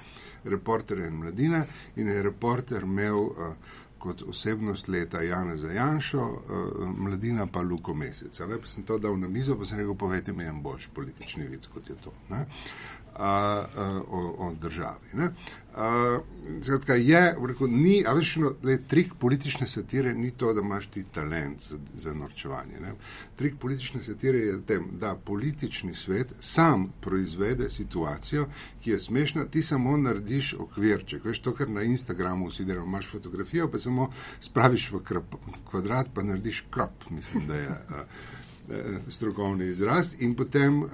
[0.43, 3.53] reporterja in mladine in je reporter imel uh,
[3.99, 8.47] kot osebnost leta Jana Zajanšo, uh, mladina pa Luko Meseca.
[8.47, 8.57] Ne?
[8.57, 11.67] Pa sem to dal na mizo, pa sem rekel, povejte mi en boljši politični vic,
[11.73, 12.13] kot je to.
[12.29, 12.45] Ne?
[13.19, 15.11] A, a, o, o državi.
[15.19, 15.29] A,
[15.79, 16.21] Uh,
[16.63, 20.89] skratka, je, rekel, ni, a veš, no, le, trik politične satire ni to, da imaš
[20.91, 22.79] ti talent za, za norčevanje.
[22.81, 22.91] Ne?
[23.39, 28.47] Trik politične satire je v tem, da politični svet sam proizvede situacijo,
[28.83, 31.25] ki je smešna, ti samo narediš okvirček.
[31.25, 34.09] Veš to, kar na Instagramu vsi delajo, imaš fotografijo, pa samo
[34.41, 35.39] spraviš v krp,
[35.69, 37.69] kvadrat, pa narediš krop, mislim, da je.
[37.69, 38.38] Uh,
[39.07, 40.89] strokovni izraz in potem uh,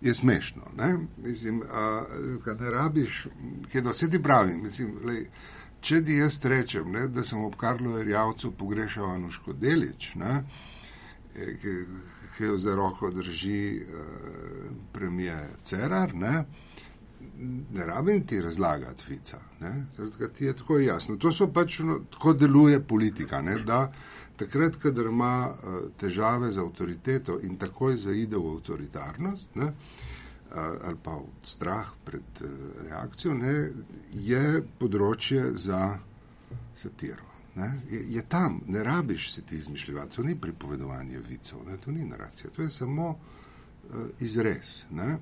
[0.00, 0.62] je smešno.
[0.76, 1.62] Ne, mislim,
[2.46, 3.26] uh, ne rabiš,
[3.72, 4.56] kaj da se ti pravi.
[4.56, 5.26] Mislim, lej,
[5.80, 10.44] če ti jaz rečem, ne, da sem ob Karlu Erjavcu pogrešal Anuško Delič, ne,
[11.36, 11.74] eh, ki,
[12.44, 16.44] jo za roko drži uh, premije Cerar, ne,
[17.72, 19.38] ne rabim ti razlagati vica.
[19.60, 19.86] Ne,
[20.34, 21.16] ti je tako jasno.
[21.16, 23.42] To so pač, no, tako deluje politika.
[23.42, 23.92] Ne, da,
[24.36, 30.98] takrat, kadar ima uh, težave z avtoriteto in takoj zaide v avtoritarnost, ne, uh, ali
[31.02, 32.48] pa v strah pred uh,
[32.88, 33.54] reakcijo, ne,
[34.12, 35.98] je področje za
[36.82, 37.30] satiro.
[37.54, 41.92] Ne, je, je tam, ne rabiš se ti izmišljati, to ni pripovedovanje vicov, ne, to
[41.94, 44.82] ni naracija, to je samo uh, izrez.
[44.90, 45.18] Ne.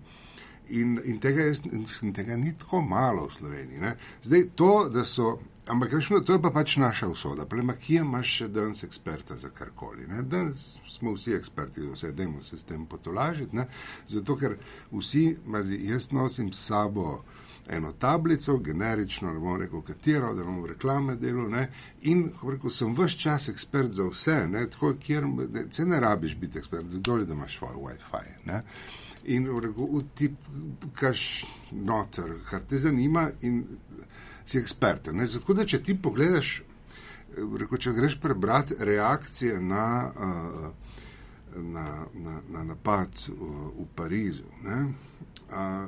[0.73, 1.55] In, in, tega je,
[2.03, 3.81] in tega ni tako malo v Sloveniji.
[3.81, 3.97] Ne.
[4.23, 5.35] Zdaj, to, da so
[5.67, 7.47] Ampak, rešno, to je pa pač naša usoda.
[7.47, 10.09] Plema, kje imaš še danes eksperta za karkoli?
[10.11, 10.23] Ne?
[10.27, 13.57] Danes smo vsi eksperti, da se dajmo se s tem potolažiti.
[13.57, 13.69] Ne?
[14.09, 14.57] Zato, ker
[14.91, 17.23] vsi, mazi, jaz nosim s sabo
[17.71, 21.47] eno tablico, generično, ne bom rekel katero, da bom reklame delo.
[21.49, 21.69] Ne?
[22.11, 24.65] In rekel, sem vse čas ekspert za vse, ne?
[24.71, 25.31] tako kjer
[25.71, 28.35] se ne rabiš biti ekspert, zdolj, da imaš svoj WiFi.
[28.51, 28.65] Ne?
[29.31, 30.35] In rekel, ti
[30.99, 33.29] kaš noter, kar te zanima.
[33.47, 33.63] In,
[34.45, 35.09] si ekspert.
[35.25, 36.63] Zato, da če ti pogledaš,
[37.59, 39.87] reko, če greš prebrati reakcije na,
[41.57, 44.85] na, na, na napad v Parizu, ne,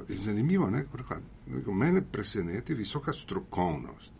[0.09, 0.71] je zanimivo.
[0.71, 4.15] Ne, reko, mene preseneti visoka strokovnost.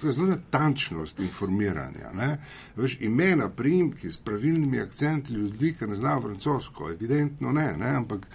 [0.00, 2.12] Zelo natančnost informiranja.
[2.14, 2.28] Ne?
[2.76, 8.26] Veš, imena, primki s pravilnimi akcenti ljudi, ki ne znajo francosko, evidentno ne, ne, ampak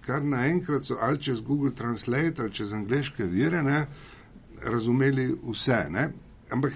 [0.00, 3.86] kar naenkrat so ali čez Google Translate ali čez angliške vire, ne,
[4.64, 6.10] razumeli vse, ne?
[6.50, 6.72] ampak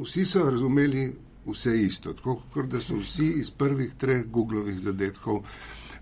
[0.00, 1.12] vsi so razumeli
[1.46, 5.42] vse isto, tako kot da so vsi iz prvih treh Googlovih zadetkov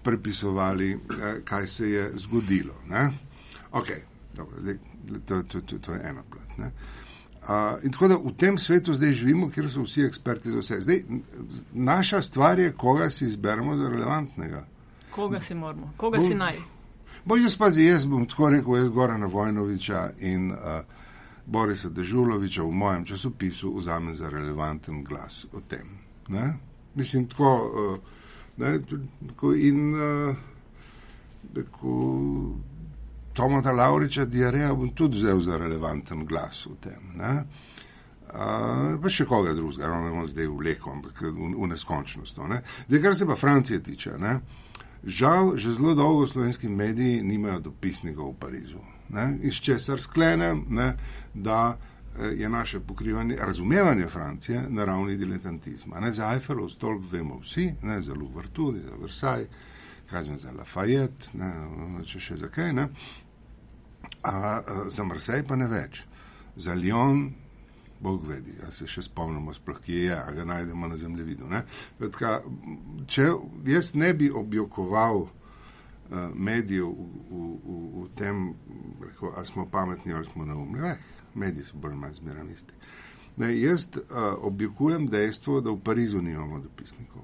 [0.03, 2.75] prepisovali, eh, kaj se je zgodilo.
[3.73, 4.01] Okay,
[4.37, 4.79] dobro, zdaj,
[5.27, 6.59] to, to, to, to je ena plat.
[6.59, 6.73] Ne?
[7.41, 10.81] Uh, in tako da v tem svetu zdaj živimo, kjer so vsi eksperti za vse.
[10.81, 11.03] Zdaj,
[11.73, 14.67] naša stvar je, koga si izberemo za relevantnega.
[15.11, 16.61] Koga si moramo, koga bo, si naj.
[17.25, 20.59] Bo jaz pa zdaj, jaz bom tako rekel, jaz Gorana Vojnoviča in uh,
[21.47, 25.99] Borisa Dežuloviča v mojem časopisu vzame za relevanten glas o tem.
[26.29, 26.55] Ne?
[26.95, 27.99] Mislim, tako, uh,
[28.57, 28.81] ne,
[29.29, 30.37] tako in uh,
[31.55, 31.95] tako,
[33.33, 37.13] Tomata Lauriča Diareja bom tudi vzel za relevanten glas o tem.
[37.17, 37.45] Ne?
[38.31, 42.39] Uh, pa še koga drugega, no, ne bomo zdaj vleko, ampak v, v neskončnost.
[42.39, 42.63] No, ne?
[42.87, 44.41] Zdaj, kar se pa Francije tiče, ne?
[45.01, 50.95] žal, že zelo dolgo slovenski mediji nimajo dopisnikov v Parizu ne, iz česar sklenem, ne,
[51.35, 51.77] da
[52.19, 56.01] eh, je naše pokrivanje, razumevanje Francije na ravni diletantizma.
[56.01, 59.49] Ne, za Eiffelov stolp vemo vsi, ne, za Louvre tudi, za Versailles,
[60.11, 61.53] kaj znam za Lafayette, ne,
[62.05, 62.89] če še za kaj, ne,
[64.23, 66.05] a, a za Marseille pa ne več.
[66.57, 67.31] Za Lyon,
[68.01, 71.49] Bog vedi, ja se še spomnimo, sploh kje je, a ga najdemo na zemljevidu.
[73.07, 73.27] Če
[73.69, 75.27] jaz ne bi objokoval
[76.11, 76.97] Eh, medijev v,
[77.31, 78.55] v, v tem,
[79.37, 80.81] ali smo pametni ali smo neumni.
[80.83, 80.97] Eh,
[81.35, 82.75] mediji so bolj manj zmeraj isti.
[83.37, 84.03] Ne, jaz uh,
[84.39, 87.23] objekujem dejstvo, da v Parizu nimamo dopisnikov.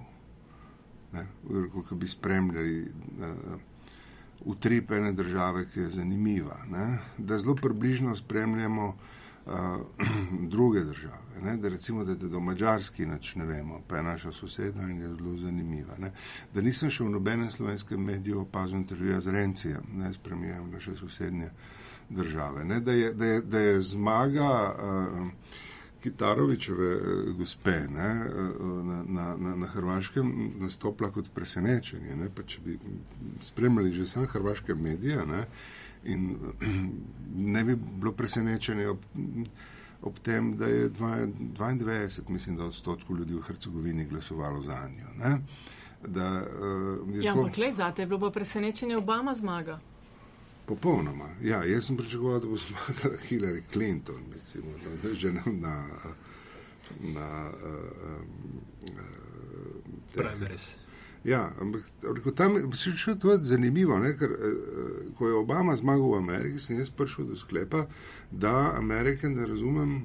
[1.89, 3.61] Ko bi spremljali uh,
[4.45, 6.99] utripene države, ki je zanimiva, ne?
[7.19, 9.53] da zelo približno spremljamo uh,
[10.55, 14.33] druge države ne, da recimo, da, da do mačarski nič ne vemo, pa je naša
[14.33, 15.97] soseda in je zelo zanimiva.
[15.99, 16.13] Ne,
[16.55, 20.97] da nisem še v nobenem slovenskem mediju opazil intervjuja z Rencijem, ne s premijem naše
[20.97, 21.51] sosednje
[22.11, 22.65] države.
[22.65, 25.29] Ne, da, je, da, je, da je zmaga uh,
[26.03, 28.25] Kitarovičeve uh, gospe ne,
[28.61, 32.17] uh, na, na, na, na Hrvaškem nastopila kot presenečenje.
[32.17, 32.79] Ne, pa če bi
[33.41, 35.47] spremljali že sam hrvaške medije ne,
[36.05, 36.37] in
[37.57, 38.89] ne bi bilo presenečenje.
[38.89, 38.99] Ob,
[40.03, 45.39] ob tem, da je 92, mislim, da odstotkov ljudi v Hercegovini glasovalo za njo.
[46.07, 46.43] Da,
[47.03, 49.81] uh, ja, ampak le za te je bilo pa presenečenje Obama zmaga.
[50.67, 51.29] Popolnoma.
[51.43, 55.43] Ja, jaz sem pričakoval, da bo zmagala Hillary Clinton, recimo, da že na.
[55.47, 55.77] na,
[57.01, 58.23] na uh,
[58.83, 60.77] uh,
[61.27, 61.83] Ja, ampak
[62.37, 64.53] tam se še to je zanimivo, ne, ker uh,
[65.19, 67.87] ko je Obama zmagal v Ameriki, sem jaz prišel do sklepa,
[68.31, 69.97] da Amerike ne razumem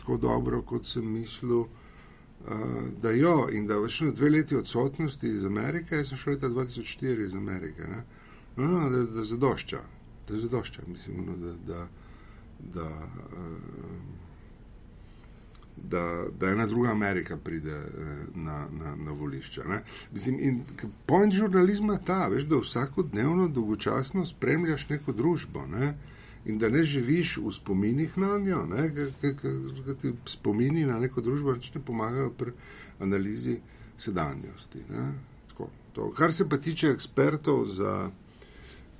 [0.00, 5.28] tako dobro, kot sem mislil, uh, da jo in da več na dve leti odsotnosti
[5.28, 8.02] iz Amerike, jaz sem šel leta 2004 iz Amerike, ne,
[8.56, 9.84] no, no, da, da zadošča,
[10.30, 11.52] da zadošča, mislim, no, da.
[11.66, 11.86] da,
[12.74, 14.20] da uh,
[15.82, 17.88] da, da ena druga Amerika pride eh,
[18.34, 19.62] na, na, na volišča.
[20.12, 20.62] Mislim, in
[21.06, 25.94] point žurnalizma ta, veš, da vsakodnevno dolgočasno spremljaš neko družbo ne?
[26.44, 28.66] in da ne živiš v spominih na njo,
[29.20, 32.52] ker ti spomini na neko družbo več ne pomagajo pri
[32.98, 33.58] analizi
[33.98, 34.84] sedanjosti.
[35.92, 38.10] To, kar se pa tiče ekspertov za,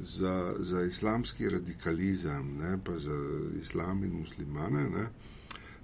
[0.02, 3.16] za, za islamski radikalizem, ne, pa za
[3.60, 5.08] islam in muslimane, ne,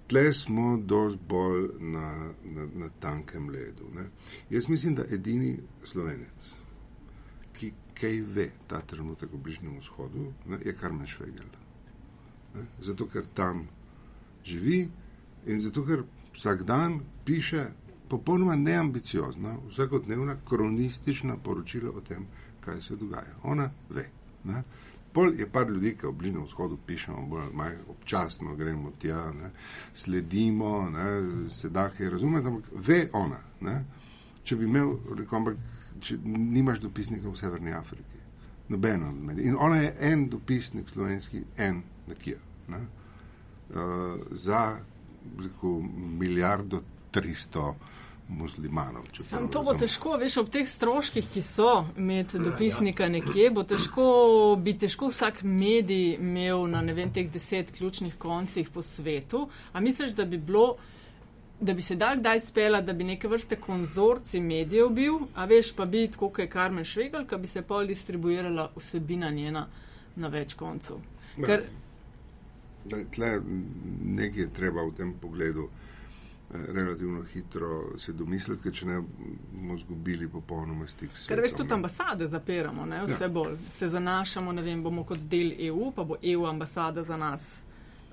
[0.07, 3.90] tle smo dosti bolj na, na, na tankem ledu.
[3.94, 4.05] Ne.
[4.50, 6.50] Jaz mislim, da edini slovenec,
[7.59, 11.48] ki kaj ve ta trenutek v Bližnjem vzhodu, ne, je Karmen Švegel.
[12.55, 12.66] Ne.
[12.83, 13.66] Zato, ker tam
[14.44, 14.88] živi
[15.46, 17.66] in zato, ker vsak dan piše
[18.09, 22.26] popolnoma neambiciozna, vsakodnevna kronistična poročila o tem,
[22.66, 23.38] kaj se dogaja.
[23.42, 24.09] Ona ve.
[24.44, 24.62] Ne.
[25.16, 29.48] Pol je par ljudi, ki v Bližnjem vzhodu pišemo, bolj manj občasno gremo tja, ne,
[29.94, 31.07] sledimo, ne,
[31.50, 33.38] se da kaj razumeti, ampak ve ona.
[33.64, 33.76] Ne,
[34.44, 35.57] če bi imel, rekel, ampak
[36.05, 38.20] če nimaš dopisnika v Severni Afriki,
[38.68, 39.48] nobeno od medij.
[39.48, 42.37] In ona je en dopisnik slovenski, en nekje.
[42.68, 42.83] Ne,
[43.72, 44.66] uh, za
[45.38, 45.81] rekel,
[46.20, 47.70] milijardo tristo
[48.29, 49.05] muslimanov.
[49.21, 54.07] Sam to bo težko, veš, ob teh stroških, ki so imeti dopisnika nekje, bo težko,
[54.62, 59.47] bi težko vsak medij imel na ne vem teh deset ključnih koncih po svetu.
[59.73, 60.77] A misliš, da bi bilo,
[61.61, 65.73] da bi se dal kdaj spela, da bi neke vrste konzorci medijev bil, a veš,
[65.77, 69.67] pa bi tako, kot je Karmen Švegal, ka bi se pol distribuirala vsebina njena
[70.17, 71.03] na več koncov.
[71.45, 71.69] Ker,
[72.87, 73.41] Tle,
[74.05, 75.65] nekaj je treba v tem pogledu.
[75.67, 75.86] Eh,
[76.69, 81.35] relativno hitro se domisliti, ker če ne bomo izgubili popolnoma stik s svetom.
[81.35, 83.05] Ker veš, tudi ambasade zapiramo, ne?
[83.07, 83.29] vse ja.
[83.29, 87.66] bolj se zanašamo, ne vem, bomo kot del EU, pa bo EU ambasada za nas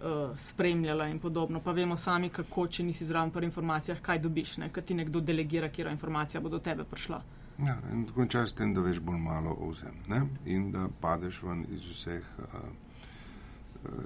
[0.04, 1.60] uh, spremljala in podobno.
[1.60, 4.70] Pa vemo sami, kako, če nisi zraven pri informacijah, kaj dobiš, ne?
[4.74, 7.22] kaj ti nekdo delegira, kjer informacija bo do tebe prišla.
[7.64, 10.24] Ja, in čas s tem, da veš bolj malo o vzem ne?
[10.46, 12.24] in da padeš ven iz vseh.
[12.40, 12.72] Uh,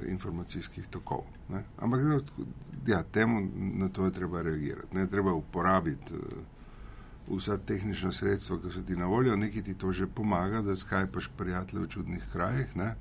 [0.07, 1.25] informacijskih tokov.
[1.49, 1.63] Ne?
[1.77, 1.99] Ampak
[2.87, 4.95] ja, temu na to je treba reagirati.
[4.95, 9.91] Ne treba uporabiti uh, vsa tehnična sredstva, ki so ti na voljo, nekaj ti to
[9.91, 12.75] že pomaga, da skajpaš prijatelje v čudnih krajih.
[12.75, 12.95] Ne?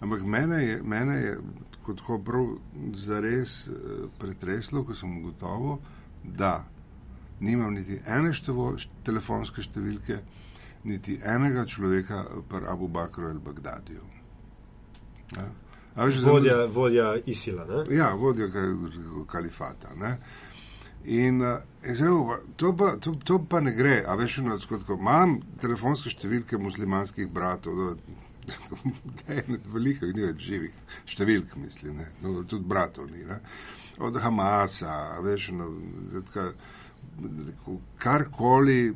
[0.00, 1.36] Ampak mene je, mene je
[1.82, 2.46] kot tako prav
[2.94, 3.74] zares uh,
[4.18, 5.78] pretreslo, ko sem ugotovil,
[6.24, 6.64] da
[7.40, 10.18] nimam niti ene števo, telefonske številke,
[10.86, 14.02] niti enega človeka pri Abu Bakru ali Bagdadiju.
[15.36, 15.46] Ja?
[15.96, 17.64] Vodja, vodja Isila.
[17.64, 17.96] Ne?
[17.96, 18.48] Ja, vodja
[19.26, 19.94] kalifata.
[19.96, 20.18] Ne?
[21.04, 22.08] In, eh, zdaj,
[22.56, 24.98] to, pa, to, to pa ne gre, a veš, na skutku.
[24.98, 27.94] Imam telefonske številke muslimanskih bratov,
[29.20, 32.08] da je veliko ni več živih številk, mislim, ne?
[32.22, 33.22] No, tudi bratov ni.
[33.26, 33.38] Ne?
[34.02, 35.70] Od Hamasa, veš, no,
[38.02, 38.90] karkoli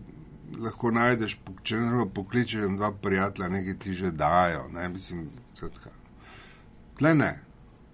[0.58, 4.66] lahko najdeš, če ne pokličeš dva prijatelja, nekaj ti že dajo.
[4.74, 4.88] Ne?
[4.90, 5.94] Mislim, skratka.
[7.00, 7.40] Tle ne.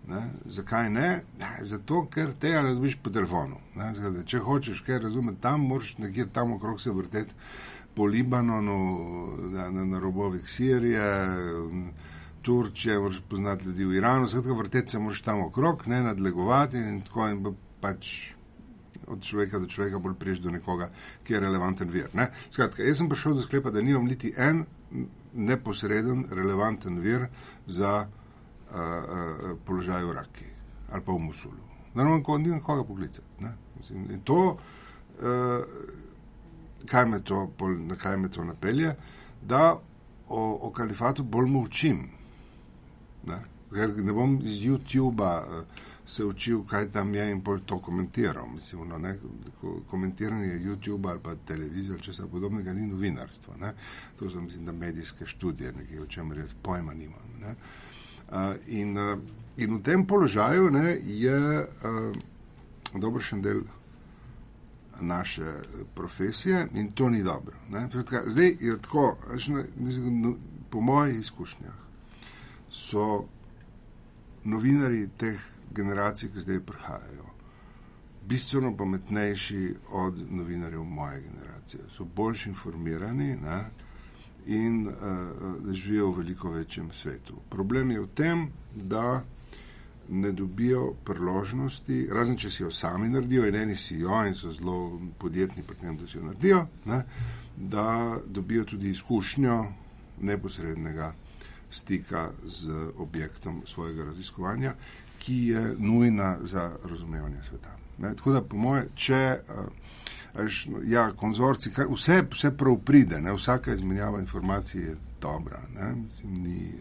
[0.09, 0.21] ne.
[0.45, 1.21] Zakaj ne?
[1.39, 1.49] ne?
[1.63, 3.61] Zato, ker tega ne dobiš po telefonu.
[3.95, 7.35] Zgade, če hočeš kaj razumeti, tam moraš nekje tam okrog se vrteti
[7.95, 8.81] po Libanonu,
[9.53, 11.07] na, na, na robovih Sirije,
[12.43, 17.01] Turčije, moraš poznati ljudi v Iranu, skratka vrteti se moraš tam okrog, ne nadlegovati in
[17.07, 17.47] tako in
[17.81, 18.13] pač
[19.07, 20.91] od človeka do človeka bolj priješ do nekoga,
[21.23, 22.11] ki je relevanten vir.
[22.15, 22.33] Ne?
[22.51, 24.65] Skratka, jaz sem prišel do sklepa, da nimam niti en
[25.33, 27.29] neposreden relevanten vir
[27.67, 28.09] za
[29.65, 30.47] položaj v Raki
[30.91, 31.63] ali pa v Musulu.
[31.95, 33.27] Normalno, ko ni nekoga poklicati.
[33.41, 33.53] Ne?
[33.91, 35.65] In to, uh,
[36.87, 37.49] kaj me to,
[37.79, 38.95] na kaj me to napelje,
[39.43, 39.79] da
[40.29, 42.05] o, o kalifatu bolj molčim.
[43.27, 43.41] Ne?
[43.73, 48.47] Ker ne bom iz YouTuba uh, se učil, kaj tam je in bolj to komentiral.
[48.47, 49.17] Mislim, no, ne,
[49.91, 53.57] komentiranje YouTube ali pa televizije ali česa podobnega ni novinarstvo.
[53.61, 53.73] Ne?
[54.19, 57.41] To so, mislim, da medijske študije, nekaj, o čemer jaz pojma nimam.
[57.41, 57.55] Ne?
[58.27, 58.99] Uh, In,
[59.57, 62.17] in v tem položaju ne, je uh,
[62.95, 63.61] dobro še en del
[65.01, 65.53] naše
[65.95, 67.55] profesije in to ni dobro.
[67.93, 69.17] Predka, zdaj je tako,
[70.11, 70.35] no,
[70.71, 71.75] po mojih izkušnjah
[72.71, 73.27] so
[74.45, 77.25] novinari teh generacij, ki zdaj prihajajo,
[78.29, 81.83] bistveno pametnejši od novinarjev moje generacije.
[81.97, 83.65] So boljši informirani ne,
[84.47, 87.35] in uh, živijo v veliko večjem svetu.
[87.51, 89.25] Problem je v tem, da
[90.09, 94.53] ne dobijo priložnosti, razen če si jo sami naredijo, in eni si jo in so
[94.53, 97.03] zelo podjetni pri tem, da si jo naredijo, ne,
[97.57, 99.65] da dobijo tudi izkušnjo
[100.21, 101.13] neposrednega
[101.71, 104.75] stika z objektom svojega raziskovanja,
[105.19, 107.77] ki je nujna za razumevanje sveta.
[107.99, 109.86] Ne, tako da, po moje, če uh,
[110.85, 116.35] ja, konzorci, kar, vse, vse prav pride, ne, vsaka izmenjava informacij je dobra, ne, mislim,
[116.35, 116.73] ni,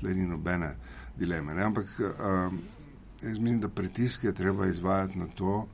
[0.00, 0.74] tle ni nobene
[1.16, 1.54] dileme.
[1.54, 2.52] Ne, ampak uh,
[3.22, 5.66] jaz mislim, da pritisk je treba izvajati na to,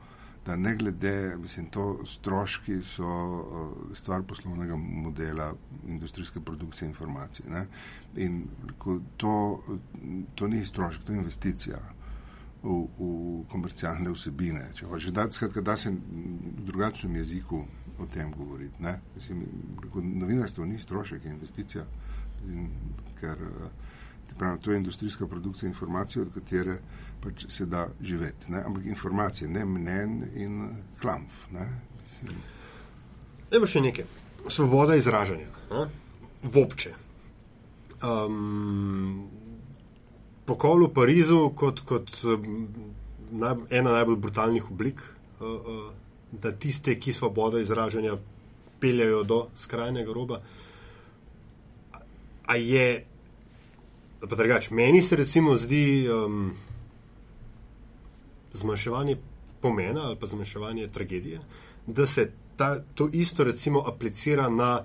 [0.46, 5.52] da ne glede, mislim, to stroški so uh, stvar poslovnega modela
[5.86, 7.46] industrijske produkcije informacij.
[7.50, 7.66] Ne,
[8.16, 8.44] in
[9.16, 9.62] to,
[10.34, 11.78] to ni strošek, to je investicija
[12.66, 14.66] v, v komercialne vsebine.
[14.74, 17.62] Če hočeš dati, skratka, da se v drugačnem jeziku
[17.98, 18.82] o tem govoriti.
[19.14, 19.44] Mislim,
[19.94, 21.84] novinarstvo ni strošek, je investicija,
[23.20, 23.38] ker
[24.36, 26.78] pravim, to je industrijska produkcija informacij, od katere
[27.22, 28.52] pač se da živeti.
[28.52, 28.62] Ne?
[28.66, 30.68] Ampak informacije, ne mnen in
[31.00, 31.46] klamf.
[31.52, 31.68] Ne
[33.60, 34.04] bo še nekaj.
[34.52, 35.86] Svoboda izražanja, ne?
[36.42, 36.92] vopče.
[38.04, 39.28] Um,
[40.46, 42.10] pokol v Parizu kot, kot
[43.30, 45.02] naj, ena najbolj brutalnih oblik,
[45.40, 45.84] uh, uh,
[46.32, 48.16] da tiste, ki svobodo izražanja
[48.80, 50.40] peljajo do skrajnega roba.
[52.46, 53.04] A je,
[54.20, 56.52] pa drugače, meni se recimo zdi um,
[58.52, 59.16] zmanjševanje
[59.60, 61.40] pomena ali pa zmanjševanje tragedije,
[61.86, 64.84] da se ta, to isto recimo aplicira na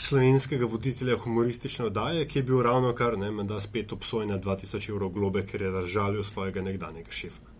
[0.00, 4.90] slovenskega voditelja humoristične oddaje, ki je bil ravno kar, ne, da spet obsojen na 2000
[4.90, 7.50] evrov globe, ker je razžalil svojega nekdanjega šefa.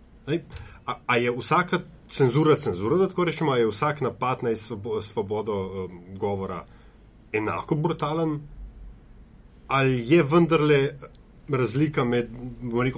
[0.87, 4.55] A, a je vsaka cenzura cenzura, da tako rečemo, je vsak napad na
[5.03, 6.65] svobodo um, govora
[7.33, 8.41] enako brutalen,
[9.69, 10.89] ali je vendarle
[11.49, 12.29] razlika med,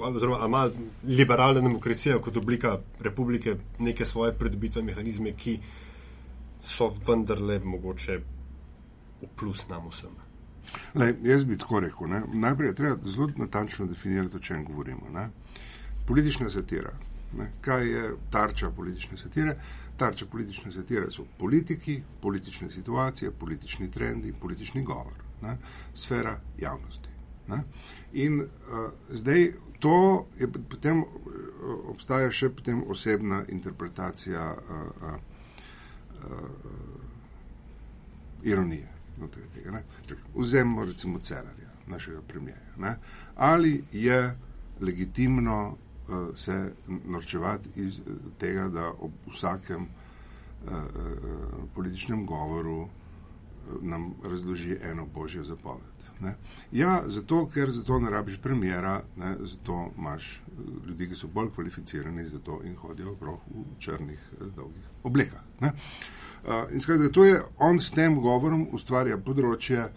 [0.01, 0.69] oziroma ali ima
[1.17, 5.59] liberalna demokracija kot oblika republike neke svoje pridobitve mehanizme, ki
[6.63, 8.19] so vendarle mogoče
[9.23, 10.11] v plus nam vsem.
[10.95, 12.07] Lej, jaz bi tako rekel.
[12.07, 12.23] Ne?
[12.33, 15.09] Najprej je treba zelo natančno definirati, o čem govorimo.
[15.13, 15.29] Ne?
[16.07, 16.91] Politična satira.
[17.37, 17.51] Ne?
[17.61, 19.57] Kaj je tarča politične satire?
[19.97, 25.57] Tarča politične satire so politiki, politične situacije, politični trendi, politični govor, ne?
[25.93, 27.09] sfera javnosti.
[27.47, 27.63] Ne?
[28.13, 28.47] In uh,
[29.09, 31.07] zdaj to je potem, uh,
[31.91, 34.57] obstaja še potem osebna interpretacija uh,
[35.01, 35.13] uh,
[36.23, 36.39] uh,
[38.43, 39.71] ironije znotraj tega.
[39.71, 39.83] Ne?
[40.35, 42.95] Vzemimo recimo Cerarja, našega premijeja.
[43.35, 44.37] Ali je
[44.81, 45.69] legitimno
[46.07, 46.71] uh, se
[47.05, 48.01] norčevati iz
[48.37, 50.83] tega, da ob vsakem uh, uh,
[51.75, 52.87] političnem govoru
[53.81, 56.03] nam razloži eno božjo zapoved.
[56.19, 56.35] Ne?
[56.71, 59.35] Ja, zato, ker za to ne rabiš premjera, ne?
[59.39, 60.41] zato imaš
[60.87, 64.19] ljudi, ki so bolj kvalificirani za to in hodijo okrog v črnih,
[64.55, 65.41] dolgih oblekah.
[65.61, 65.69] Uh,
[66.71, 69.93] In skratka, to je on s tem govorom ustvarja področje uh,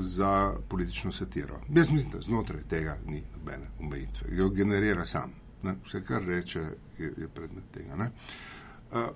[0.00, 1.60] za politično satiro.
[1.74, 5.34] Jaz mislim, da znotraj tega ni nobene omejitve, jo generira sam.
[5.62, 5.74] Ne?
[5.86, 6.60] Vse, kar reče,
[6.98, 7.96] je, je predmet tega.
[7.96, 8.10] Ne?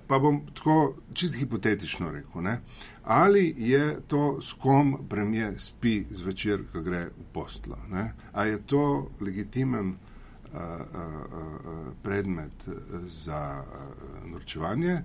[0.07, 2.59] Pa bom tako čisto hipotetično rekel, ne?
[3.03, 7.77] ali je to, s kom premije spi zvečer, ko gre v postlo.
[8.33, 12.67] Ali je to legitimen uh, uh, predmet
[13.07, 15.01] za uh, norčevanje?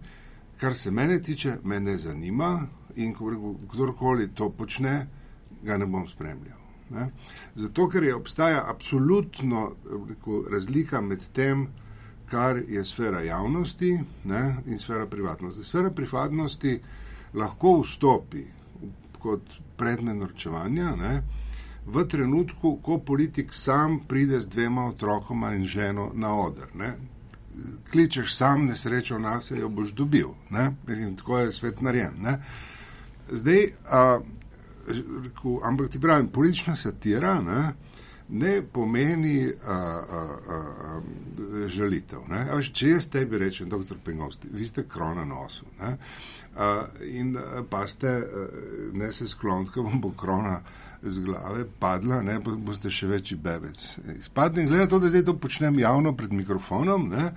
[0.60, 3.14] Kar se mene tiče, me ne zanima in
[3.72, 5.06] kdorkoli to počne,
[5.62, 6.58] ga ne bom spremljal.
[6.90, 7.10] Ne?
[7.54, 9.72] Zato, ker je obstaja absolutno
[10.08, 11.66] rekel, razlika med tem,
[12.30, 15.64] kar je sfera javnosti ne, in sfera privatnosti.
[15.64, 16.80] Sfera privatnosti
[17.34, 18.44] lahko vstopi
[19.18, 19.42] kot
[19.76, 21.22] predmet norčevanja ne,
[21.86, 26.66] v trenutku, ko politik sam pride z dvema otrokoma in ženo na oder.
[26.74, 26.94] Ne
[27.90, 30.28] kličeš sam nesrečo na sebe, jo boš dobil.
[30.86, 32.14] Mislim, tako je svet narejen.
[32.20, 32.42] Ne?
[33.30, 34.20] Zdaj, a,
[35.24, 37.72] reku, ampak ti pravim, politična satira ne,
[38.28, 41.00] ne pomeni a, a, a, a,
[41.66, 42.18] žalitev.
[42.30, 45.66] A, če jaz tebi rečem, doktor Pengovski, vi ste krona nosu.
[45.80, 45.96] Ne,
[46.56, 47.36] a, in
[47.70, 48.20] pa ste,
[48.92, 50.60] ne se sklonite, vam bo krona
[51.10, 53.82] z glave padla, ne, boste še večji bebec.
[54.22, 57.30] Spadne, glede na to, da zdaj to počnem javno pred mikrofonom, ne,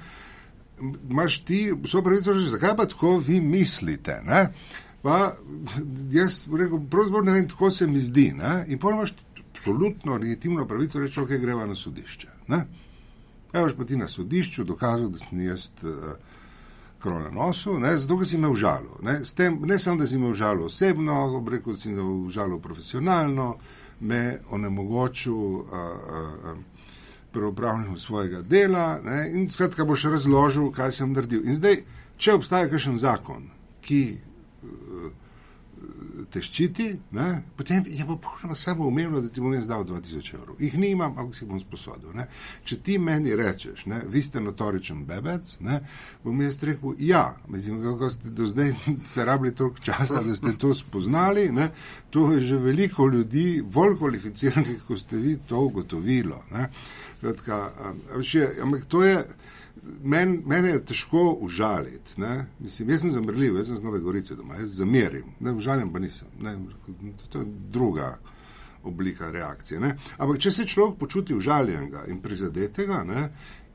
[1.10, 4.46] imaš ti vso pravico reči, zakaj pa tako vi mislite, ne,
[5.04, 5.34] pa
[6.12, 9.14] jaz rekel, pravzaprav ne vem, tako se mi zdi, ne, in pa imaš
[9.50, 12.64] absolutno legitimno pravico reči, ok, greva na sodišče, ne.
[13.54, 16.14] Evo, pa ti na sodišču dokazal, da sem jaz uh,
[17.00, 19.00] krona na nosu, ne, zato ker si me užalil.
[19.02, 23.56] Ne, tem, ne samo, da si me užalil osebno, rekel si me užalil profesionalno,
[24.00, 25.64] me onemogočil
[27.32, 31.44] pri upravljanju svojega dela ne, in skratka boš razložil, kaj sem naredil.
[31.46, 31.84] In zdaj,
[32.18, 33.50] če obstaja kakšen zakon,
[33.86, 35.12] ki uh,
[36.32, 40.60] te ščiti, ne, potem je pa popolnoma samoumevno, da ti bom jaz dal 2000 evrov.
[40.62, 42.12] Jih nimam, ampak si bom sposodil.
[42.18, 42.28] Ne.
[42.68, 45.82] Če ti meni rečeš, ne, vi ste notoričen bebec, ne,
[46.24, 48.74] bom jaz rekel, ja, mislim, kako ste do zdaj
[49.12, 51.70] ste rabili toliko časa, da ste to spoznali, ne,
[52.10, 56.44] to je že veliko ljudi, bolj kvalificiranih, kot ste vi, to ugotovilo.
[56.52, 56.70] Ne.
[57.22, 57.64] Kratka,
[58.24, 59.24] še, ampak to je.
[60.04, 62.22] Men je težko užaliti.
[62.60, 66.00] Mislim, jaz sem zamrljiv, jaz sem z Nove Gorice doma, jaz zamerim, ne užalim pa
[66.00, 66.28] nisem.
[66.42, 66.58] Ne,
[67.30, 68.18] to je druga
[68.84, 69.80] oblika reakcije.
[69.80, 69.96] Ne.
[70.18, 73.28] Ampak če se človek počuti užaljenega in prizadetega ne,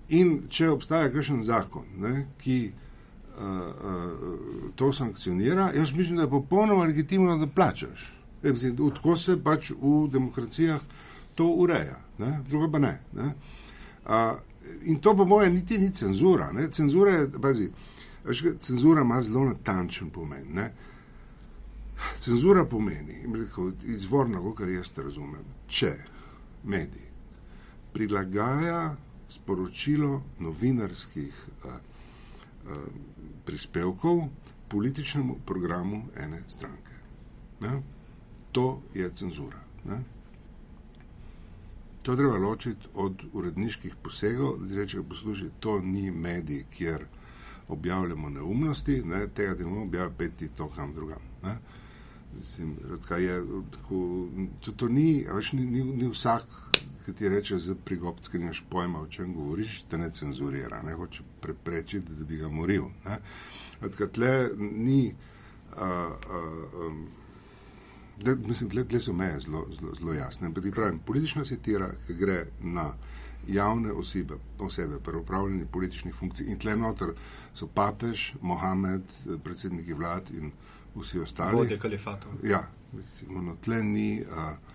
[0.08, 6.30] in če obstaja kakšen zakon, ne, ki uh, uh, to sankcionira, jaz mislim, da je
[6.30, 8.10] popolnoma legitimno, da plačaš.
[8.42, 10.80] Mislim, tako se pač v demokracijah
[11.34, 12.98] to ureja, ne, drugo pa ne.
[13.12, 13.32] ne.
[14.04, 14.36] Uh,
[14.82, 16.52] in to po mojem niti ni cenzura.
[16.52, 16.70] Ne?
[16.70, 17.70] Cenzura, je, pazi,
[18.58, 20.46] cenzura ima zelo natančen pomen.
[20.52, 20.72] Ne?
[22.18, 23.24] Cenzura pomeni,
[23.84, 25.94] izvorno, kar jaz razumem, če
[26.64, 27.04] medij
[27.94, 28.96] prilagaja
[29.28, 31.34] sporočilo novinarskih
[31.64, 31.78] a, a,
[33.44, 34.24] prispevkov
[34.68, 36.96] političnemu programu ene stranke.
[37.60, 37.82] Ne?
[38.52, 39.60] To je cenzura.
[39.84, 40.02] Ne?
[42.04, 47.06] To treba ločiti od uredniških posegov, da rečejo, poslušaj, to ni medij, kjer
[47.68, 51.22] objavljamo neumnosti, ne, tega ne bomo objavili, peti to kam drugam.
[51.42, 51.56] Ne.
[52.36, 52.76] Mislim,
[53.18, 53.42] je,
[53.72, 54.28] tako,
[54.60, 56.44] to, to ni, veš, ni, ni, ni vsak,
[57.06, 61.22] ki ti reče, za prigopske nimaš pojma, o čem govoriš, te ne cenzurira, ne hoče
[61.40, 62.84] preprečiti, da bi ga moril.
[63.80, 65.14] Tako, tle ni.
[65.74, 67.06] Uh, uh, um,
[68.22, 70.50] Da, mislim, da so meje zelo, zelo, zelo jasne.
[70.74, 72.92] Pravim, politična satira, ki gre na
[73.48, 77.12] javne osebe, osebe pri upravljanju političnih funkcij in tle noter
[77.54, 79.02] so papež, Mohamed,
[79.44, 80.52] predsedniki vlad in
[80.94, 81.56] vsi ostali.
[81.56, 82.32] Vodje kalifatov.
[82.42, 84.22] Ja, mislim, no, tle ni.
[84.22, 84.74] Uh,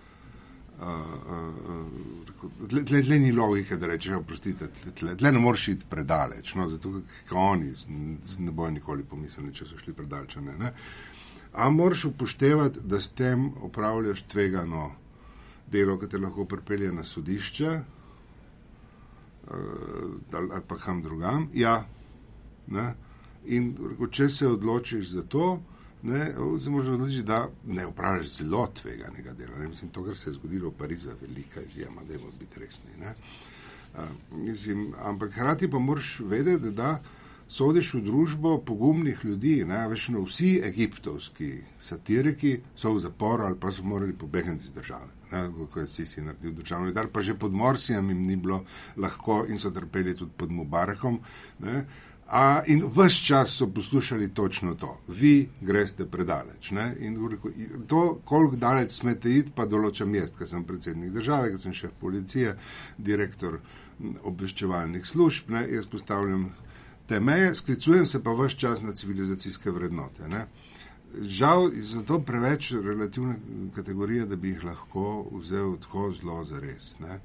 [0.80, 5.84] Uh, uh, tle, tle, tle ni logike, da rečeš, oprostite, tle, tle, ne moreš iti
[5.90, 7.68] predaleč, no, zato ker oni
[8.38, 10.38] ne bojo nikoli pomislili, če so šli predaleč.
[10.40, 10.70] Ne, ne.
[11.52, 14.90] A moraš upoštevati, da s tem opravljaš tvegano
[15.70, 19.54] delo, ki te lahko pripelje na sodišče uh,
[20.32, 21.48] ali pa kam drugam.
[21.54, 21.84] Ja,
[22.66, 22.94] ne?
[23.46, 23.74] In
[24.10, 25.60] če se odločiš za to,
[26.02, 29.58] ne, se moraš odločiti, da ne upravljaš zelo tveganega dela.
[29.58, 29.68] Ne?
[29.68, 32.90] Mislim, to, kar se je zgodilo v Parizu, je velika izjema, da moramo biti resni.
[33.00, 37.00] Uh, mislim, ampak hkrati pa moraš vedeti, da.
[37.50, 39.64] Sodiš v družbo pogumnih ljudi.
[39.66, 44.72] Ne, veš, no, vsi egiptovski satiriki so v zaporu ali pa so morali pobegniti iz
[44.72, 45.10] države.
[45.70, 48.64] Ko je Sisi naredil državni dar, pa že pod Morsijem jim ni bilo
[48.96, 51.20] lahko in so trpeli tudi pod Mubarakom.
[51.58, 51.84] Ne.
[52.30, 56.70] A, in vse čas so poslušali točno to, vi greste predaleč.
[56.70, 56.94] Ne?
[57.00, 57.18] In
[57.86, 61.96] to, koliko daleč smete iti, pa določam jaz, ker sem predsednik države, ker sem šef
[62.00, 62.54] policije,
[62.98, 63.58] direktor
[64.22, 65.66] obveščevalnih služb, ne?
[65.74, 66.52] jaz postavljam
[67.10, 70.28] te meje, sklicujem se pa vse čas na civilizacijske vrednote.
[70.28, 70.44] Ne.
[71.20, 73.34] Žal so to preveč relativne
[73.74, 76.92] kategorije, da bi jih lahko vzel tako zelo za res.
[77.02, 77.18] Ne.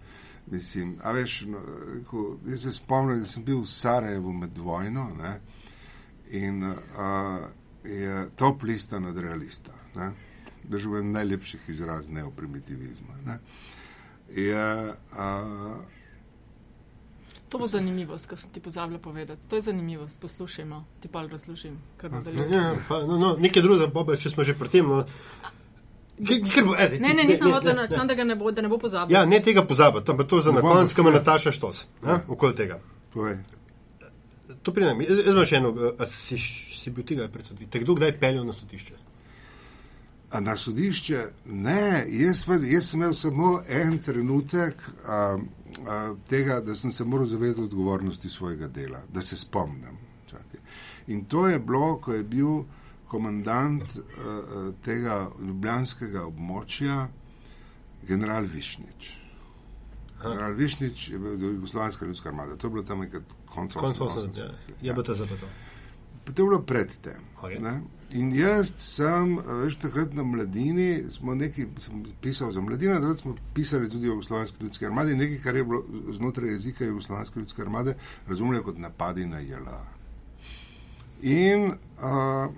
[0.52, 1.62] Mislim, a veš, no,
[2.10, 5.36] ko, jaz se spomnim, da sem bil v Sarajevu med vojno ne,
[6.34, 6.66] in
[6.98, 7.12] a,
[7.84, 9.74] je top lista nad realista.
[10.66, 13.22] Bo en najlepših izraz neoprimitivizma.
[13.26, 13.38] Ne.
[14.34, 15.30] Je, a,
[17.50, 19.48] To bo zanimivost, kar sem ti pozabila povedati.
[19.48, 21.78] To je zanimivost, poslušajmo, ti pa razložim.
[22.50, 24.90] Ja, pa, no, no, nekaj drugega, Bobe, če smo že pri tem.
[24.90, 25.06] No.
[26.66, 29.14] Bo, edi, ne, ne, nisem hotel reči, da, ne bo, da ne bo pozabil.
[29.14, 31.86] Ja, ne tega pozabiti, ampak to za na konec, kam Nataša štos.
[32.06, 32.22] Ja.
[32.28, 32.80] Okoli tega.
[33.14, 33.38] Povej.
[34.64, 35.02] To pridem.
[35.02, 35.74] Jaz imam še eno,
[36.10, 37.68] si, si bil tega predsoditi.
[37.72, 38.96] Te kdo kdaj peljal na sodišče?
[40.32, 41.22] A na sodišče?
[41.52, 44.82] Ne, jaz, jaz sem imel samo en trenutek.
[45.04, 45.50] Um,
[46.30, 49.98] tega, da sem se moral zavedati odgovornosti svojega dela, da se spomnim.
[50.30, 50.60] Čakaj.
[51.08, 52.64] In to je bilo, ko je bil
[53.08, 57.08] komandant uh, tega ljubljanskega območja,
[58.08, 59.12] general Višnič.
[60.24, 64.44] General Višnič je bil Jugoslavijska ljudska armada, to je bilo tam nekaj konca 80-ih.
[64.82, 65.36] Ja, je bilo to za to.
[66.26, 67.22] To je bilo predtem.
[67.42, 67.82] Okay.
[68.14, 73.34] In jaz sem, veš, takrat na mladini, smo nekaj, sem pisal za mladino, da smo
[73.54, 75.84] pisali tudi o slovenski ljudski armadi, nekaj, kar je bilo
[76.14, 77.96] znotraj jezika slovenske ljudske armade
[78.28, 79.82] razumljeno kot napadi na JLA.
[81.22, 82.54] In uh,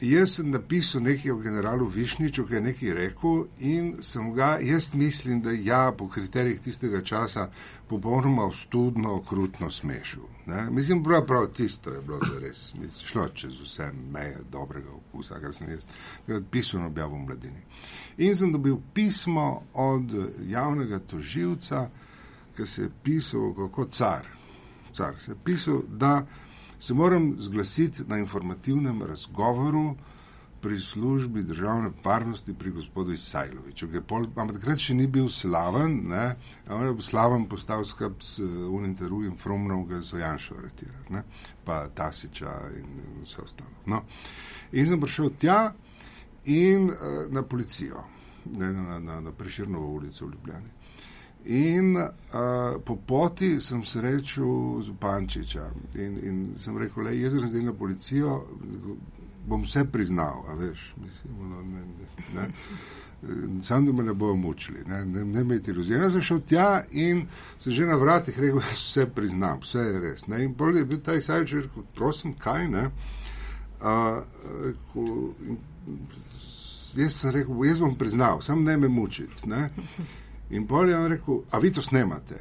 [0.00, 4.94] jaz sem napisal nekaj o generalu Višniču, ki je nekaj rekel, in sem ga, jaz
[4.94, 7.48] mislim, da ja, po kriterijih tistega časa,
[7.88, 10.22] popolnoma ostudno, okrutno smešil.
[10.46, 10.70] Ne?
[10.70, 15.54] Mislim, prav, prav tisto je bilo res, mislim, šlo čez vse meje dobrega okusa, kar
[15.54, 15.86] sem jaz
[16.50, 17.62] pisal na objavu mladini.
[18.18, 20.12] In sem dobil pismo od
[20.48, 21.88] javnega toživca,
[22.56, 24.26] ki se je pisal kot car.
[24.92, 25.18] car.
[25.18, 26.26] Se je pisal, da
[26.78, 29.96] se moram zglasiti na informativnem razgovoru
[30.60, 33.86] pri službi državne varnosti pri gospodu Isajloviču.
[34.36, 36.36] Ampak takrat še ni bil slaven, ne?
[36.68, 38.40] on je bil slaven postal skup s
[38.98, 41.22] ter drugim Fromnom, ga so Janšo aretirali,
[41.64, 43.70] pa Tasiča in vse ostalo.
[43.86, 44.02] No.
[44.72, 45.60] In sem prišel tja
[46.50, 48.02] in uh, na policijo,
[48.56, 50.75] ne, na, na, na Preširnovo ulico v Ljubljani.
[51.46, 57.72] In uh, po poti sem srečal Zupančiča in, in sem rekel, da jaz zdaj na
[57.72, 58.40] policijo,
[59.46, 61.84] bom vse priznal, a veš, mislim, no, ne,
[62.34, 62.48] ne, ne.
[63.62, 65.98] Sam, da me ne bojo mučili, ne, ne, ne imeti iluzije.
[65.98, 67.26] Jaz sem šel tja in
[67.58, 70.26] sem že na vratih rekel, da vse priznam, vse je res.
[70.26, 70.44] Ne.
[70.44, 72.84] In bolj je bil ta izsajoč, rekel, prosim, kaj ne.
[73.80, 74.22] Uh,
[74.64, 75.58] rekel, in,
[76.96, 79.46] jaz sem rekel, jaz bom priznal, sam ne me mučiti.
[80.50, 82.38] In bolj je on rekel, a vi to snemate?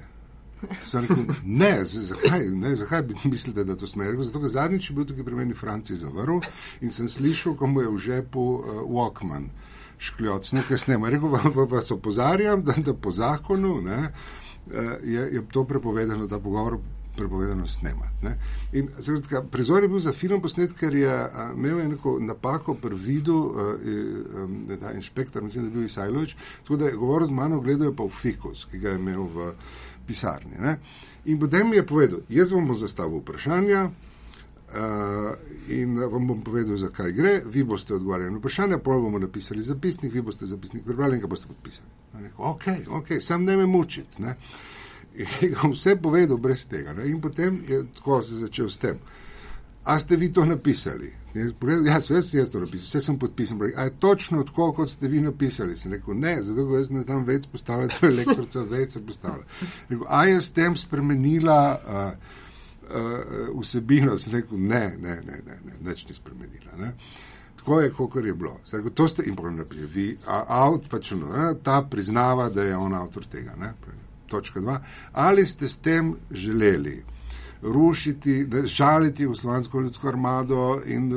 [0.84, 4.24] Sem rekel, ne, zakaj, ne, zakaj bi mislili, da to snemate?
[4.24, 6.40] Zato, ker zadnjič je bil tukaj pri meni Franci zavrl
[6.82, 9.50] in sem slišal, ko mu je v žepu uh, Walkman
[9.98, 11.10] škljoc, nekaj snema.
[11.10, 11.34] Rekel,
[11.72, 16.80] vas opozarjam, da, da po zakonu ne, uh, je, je to prepovedano, ta pogovor
[17.18, 18.34] prepovedano snemati.
[19.52, 23.56] Prizor je bil za film posnet, ker je a, imel neko napako pri vidu,
[24.80, 27.96] da je inšpektor, mislim, da je bil Isajlovič, tako da je govoril z mano, gledajo
[27.96, 29.52] pa v fikus, ki ga je imel v
[30.08, 30.58] pisarni.
[30.60, 30.80] Ne?
[31.26, 33.90] In potem mi je povedal, jaz vam bom zastavil vprašanja.
[34.76, 35.38] Uh,
[35.72, 37.42] in vam bom povedal, zakaj gre.
[37.46, 41.28] Vi boste odgovarjali na vprašanja, pol bomo napisali zapisnik, vi boste zapisnik prebrali in ga
[41.32, 41.88] boste podpisali.
[42.14, 44.22] Rekel, ok, ok, sam ne me mučiti.
[44.22, 44.30] Ne?
[44.30, 44.36] In
[45.54, 46.94] ga vse povedal brez tega.
[46.94, 47.10] Ne?
[47.10, 49.00] In potem je tako se začel s tem.
[49.86, 51.14] A ste vi to napisali?
[51.36, 53.60] Ja, vse sem jaz to napisal, vse sem podpisal.
[53.76, 55.78] A je točno tako, kot ste vi napisali?
[55.78, 59.44] Sem rekel, ne, zato jaz ne znam več postavljati, elektrica več se postavlja.
[59.90, 62.32] Rekel, a je s tem spremenila uh,
[62.88, 64.18] uh, vsebino?
[64.18, 66.80] Sem rekel, ne, ne, ne, ne, ne neč ni spremenila.
[66.80, 66.94] Ne?
[67.60, 68.56] Tako je, kot je bilo.
[68.72, 71.30] Rekel, to ste in potem napisali, vi, a, avt, pač, no,
[71.64, 73.54] ta priznava, da je on avtor tega.
[73.60, 73.76] Ne?
[74.28, 74.80] Točka dva.
[75.14, 77.04] Ali ste s tem želeli
[77.66, 81.12] rušiti, žaliti Jugoslovansko ljudsko armado in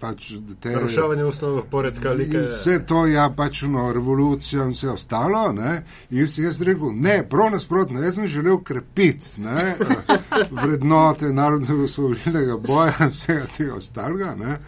[0.00, 0.74] pač te.
[0.74, 2.38] Ruševanje osnovnih poredka, like.
[2.38, 5.52] Vse to je ja, pač no, revolucija in vse ostalo.
[5.52, 5.82] Ne?
[6.10, 9.74] In si jaz rekel, ne, prav nasprotno, jaz sem želel krepiti ne,
[10.62, 14.34] vrednote narodnega osvobodilnega boja in vsega tega ostalega.
[14.34, 14.58] Ne?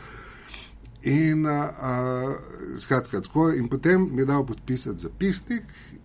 [1.03, 2.35] In, uh,
[2.79, 5.63] skratka, tako, in potem mi je dal podpisati zapisnik,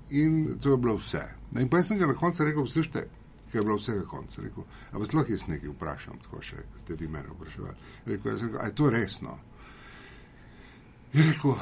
[0.09, 1.42] in to je bilo vse.
[1.59, 3.05] In pa sem ga na koncu rekel, slište,
[3.51, 4.41] ki je bilo vsega konca.
[4.41, 7.73] Rekel, a vas lahko jaz nekaj vprašam, tako še ste vi mene vprašali.
[8.05, 9.37] Rekel, jaz rekel, a je to resno?
[11.13, 11.53] Je rekel,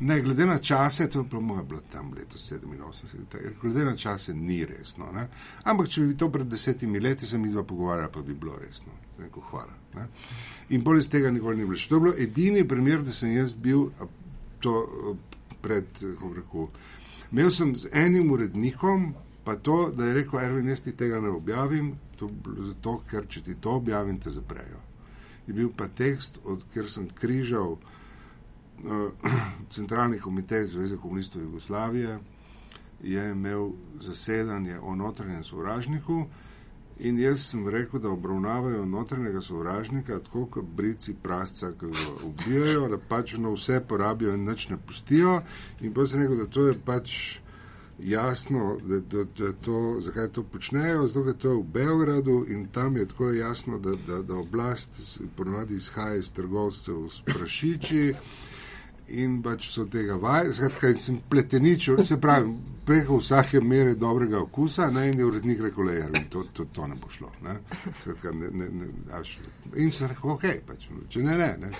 [0.00, 3.96] ne, glede na čase, to je bilo moje bilo tam leto 87, rekel, glede na
[3.96, 5.12] čase ni resno.
[5.14, 5.28] Ne?
[5.64, 8.98] Ampak če bi to pred desetimi leti se mi dva pogovarjala, pa bi bilo resno.
[9.18, 9.78] Rekel, hvala.
[9.94, 10.08] Ne?
[10.74, 11.78] In bolj iz tega nikoli ni bilo.
[11.88, 13.86] To je bilo edini primer, da sem jaz bil
[14.60, 14.74] to
[15.62, 16.68] pred, kako rekel,
[17.30, 19.12] imel sem z enim urednikom,
[19.46, 22.28] pa to, da je rekel, Erwin, jaz ti tega ne objavim, to,
[22.66, 24.80] zato, ker če ti to objavim, te zaprejo.
[25.46, 29.30] Je bil pa tekst, od kjer sem križal uh,
[29.76, 32.18] centralni komitej Zveze komunistov Jugoslavije,
[33.02, 33.70] je imel
[34.00, 36.24] zasedanje o notranjem sovražniku
[36.98, 42.88] in jaz sem rekel, da obravnavajo notranjega sovražnika tako, kot brici prasca, ki ga ubijajo,
[42.88, 45.42] da pač no vse porabijo in nič ne pustijo
[45.80, 47.18] in pa sem rekel, da to je pač
[47.98, 52.66] jasno, da, da, da to, zakaj to počnejo, zato ker to je v Beogradu in
[52.72, 58.14] tam je tako jasno, da, da, da oblast ponovadi izhaja iz trgovcev s prašiči
[59.08, 62.50] in pač so tega vaj, skratka, sem pleteničil, se pravi,
[62.86, 66.94] preko vsake mere dobrega okusa, ne, in je urednik rekel, da to, to, to ne
[66.94, 67.30] bo šlo.
[67.42, 67.54] Ne,
[68.02, 69.38] skratka, ne, ne, ne, až,
[69.74, 71.52] in sem rekel, ok, pač, če ne, ne.
[71.62, 71.70] ne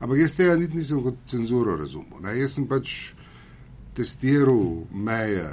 [0.00, 2.20] ampak jaz tega niti nisem kot cenzuro razumel.
[2.24, 3.12] Ne, jaz sem pač
[3.94, 5.48] testiral meje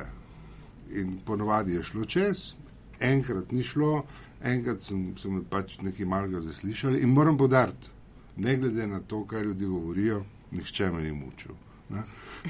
[0.91, 2.53] in ponovadi je šlo čez,
[2.99, 4.03] enkrat ni šlo,
[4.41, 7.91] enkrat sem, sem pač nekaj malega zaslišal in moram podariti,
[8.37, 11.55] ne glede na to, kaj ljudi govorijo, nihče me ni mučil.
[11.89, 12.03] Ne?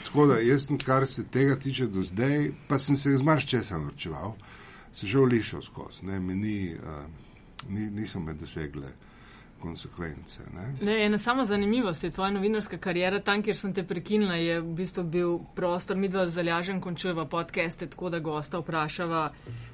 [0.06, 4.36] Tako da jaz kar se tega tiče do zdaj, pa sem se zmarš česa norčeval,
[4.94, 6.06] se že olišal skozi.
[6.06, 8.94] Ne, ni, uh, ni, niso me dosegle
[9.62, 10.44] konsekvence.
[10.54, 10.66] Ne?
[10.82, 13.20] Ne, ena sama zanimivost je tvoja novinarska karijera.
[13.20, 17.88] Tam, kjer sem te prekinila, je v bistvu bil prostor, mi dva zalažen končujeva podcaste,
[17.88, 19.30] tako da gosta vprašava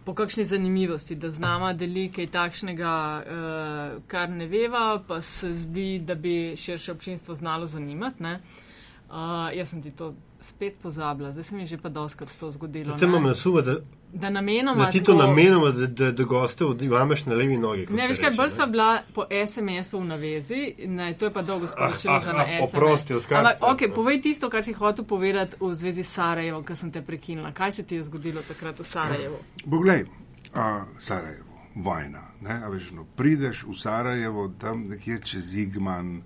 [0.06, 6.00] po kakšni zanimivosti, da znama deli kaj takšnega, uh, kar ne veva, pa se zdi,
[6.00, 8.24] da bi širše občinstvo znalo zanimati.
[8.24, 10.16] Uh, jaz sem ti to
[10.46, 12.98] spet pozabila, zdaj se mi je že pa doskrat to zgodilo.
[12.98, 13.76] Te imam na suva, da,
[14.14, 14.86] da namenoma.
[14.86, 17.88] da ti to tako- namenoma, da, da, da goste odivameš na levi nogi.
[17.90, 21.68] Ne, veš kaj, bolj sem bila po SMS-u v navezi, ne, to je pa dolgo
[21.68, 22.64] sporočilo ah, za ah, na SMS.
[22.64, 26.78] oprosti, odkar- Ampak, ok, povej tisto, kar si hotel povedati v zvezi s Sarajevo, ker
[26.78, 27.52] sem te prekinila.
[27.52, 29.38] Kaj se ti je zgodilo takrat v Sarajevu?
[29.70, 30.06] Poglej,
[30.54, 30.62] uh,
[31.00, 32.22] Sarajevo, vojna.
[32.42, 32.62] Ne?
[32.64, 36.22] A Veš, no, prideš v Sarajevo, tam nekje čez Igman,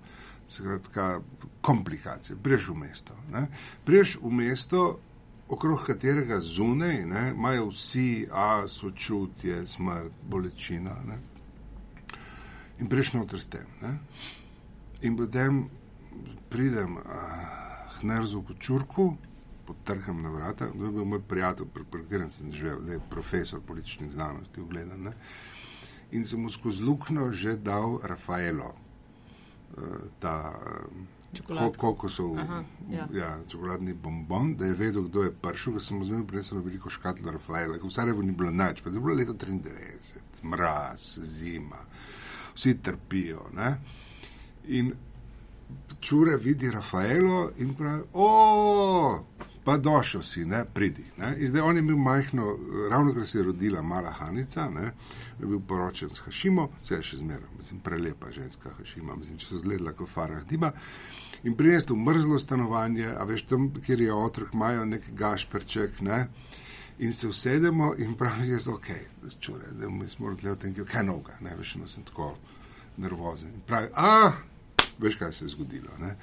[0.50, 1.20] skratka,
[1.60, 2.36] komplikacije.
[2.42, 3.14] Priješ v mesto.
[3.32, 3.46] Ne?
[3.84, 4.98] Priješ v mesto,
[5.48, 6.96] okrog katerega zunaj
[7.30, 10.96] imajo vsi a, sočutje, smrt, bolečina.
[11.06, 11.18] Ne?
[12.80, 13.66] In priješ noter s tem.
[13.82, 13.98] Ne?
[15.02, 15.68] In potem
[16.48, 17.02] pridem uh,
[18.00, 19.16] Hnerzu v Čurku,
[19.66, 21.66] potrkam na vrata, to je bil moj prijatelj,
[28.50, 28.89] uh,
[30.18, 30.52] ta
[31.32, 31.78] Čokoladko.
[31.78, 33.08] kokosov, Aha, ja.
[33.14, 36.90] ja, čokoladni bombon, da je vedel, kdo je prišel, ker sem mu zmeraj prinesel veliko
[36.90, 41.78] škatlo Rafaela, ker v Sarajevu ni bilo nič, pa je bilo leto 93, mraz, zima,
[42.54, 43.46] vsi trpijo.
[43.54, 43.76] Ne?
[44.74, 44.90] In
[46.00, 49.24] čure vidi Rafaelo in pravi, o,
[49.70, 51.04] pa došel si, ne, pridi.
[51.16, 51.36] Ne.
[51.46, 52.58] Zdaj on je bil majhno,
[52.90, 54.92] ravno kar se je rodila mala Hanica, ne,
[55.38, 59.46] je bil poročen s Hašimo, vse je še zmeraj, mislim, prelepa ženska Hašima, mislim, če
[59.46, 60.72] so zgledala kot Farah Diba.
[61.46, 66.18] In prinesel mrzlo stanovanje, a veš tam, kjer je otrok, imajo nek gašperček, ne.
[67.06, 68.90] In se usedemo in pravi, jaz, ok,
[69.38, 72.32] čure, da mi smo odleli v tem, kaj novega, ne, veš, no sem tako
[72.98, 73.54] nervozen.
[73.54, 74.34] In pravi, ah,
[74.98, 75.94] veš, kaj se je zgodilo.
[76.02, 76.16] Ne?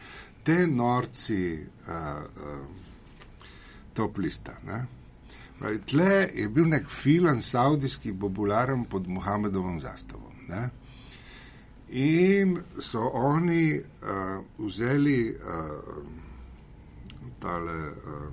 [0.43, 1.39] Te norci,
[1.87, 2.86] uh, uh,
[3.97, 4.53] top lista.
[4.67, 4.85] Ne?
[5.59, 10.35] Pravi, tle je bil nek film saudijski popularen pod Muhammedovom zastavom.
[10.49, 10.69] Ne?
[11.89, 16.03] In so oni uh, vzeli uh,
[17.39, 18.27] tale uh,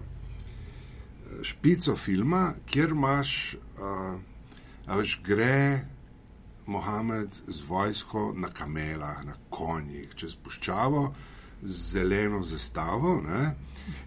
[1.43, 4.19] špico filma, kjer imaš, uh,
[4.87, 5.85] a veš, gre
[6.67, 11.05] Mohamed z vojsko na kamelah, na konjih, čez puščavo,
[11.65, 13.21] z zeleno zastavo.
[13.21, 13.55] Ne?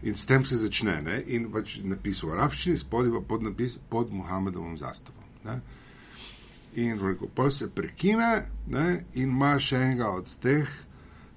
[0.03, 1.01] In s tem se začne.
[1.01, 1.21] Ne?
[1.27, 5.27] In pač napis v arabščini, spodaj pa pod napis pod Mohamedovom zastavom.
[5.45, 5.59] Ne?
[6.77, 8.87] In rekel, pol se prekine ne?
[9.13, 10.69] in ima še enega od teh,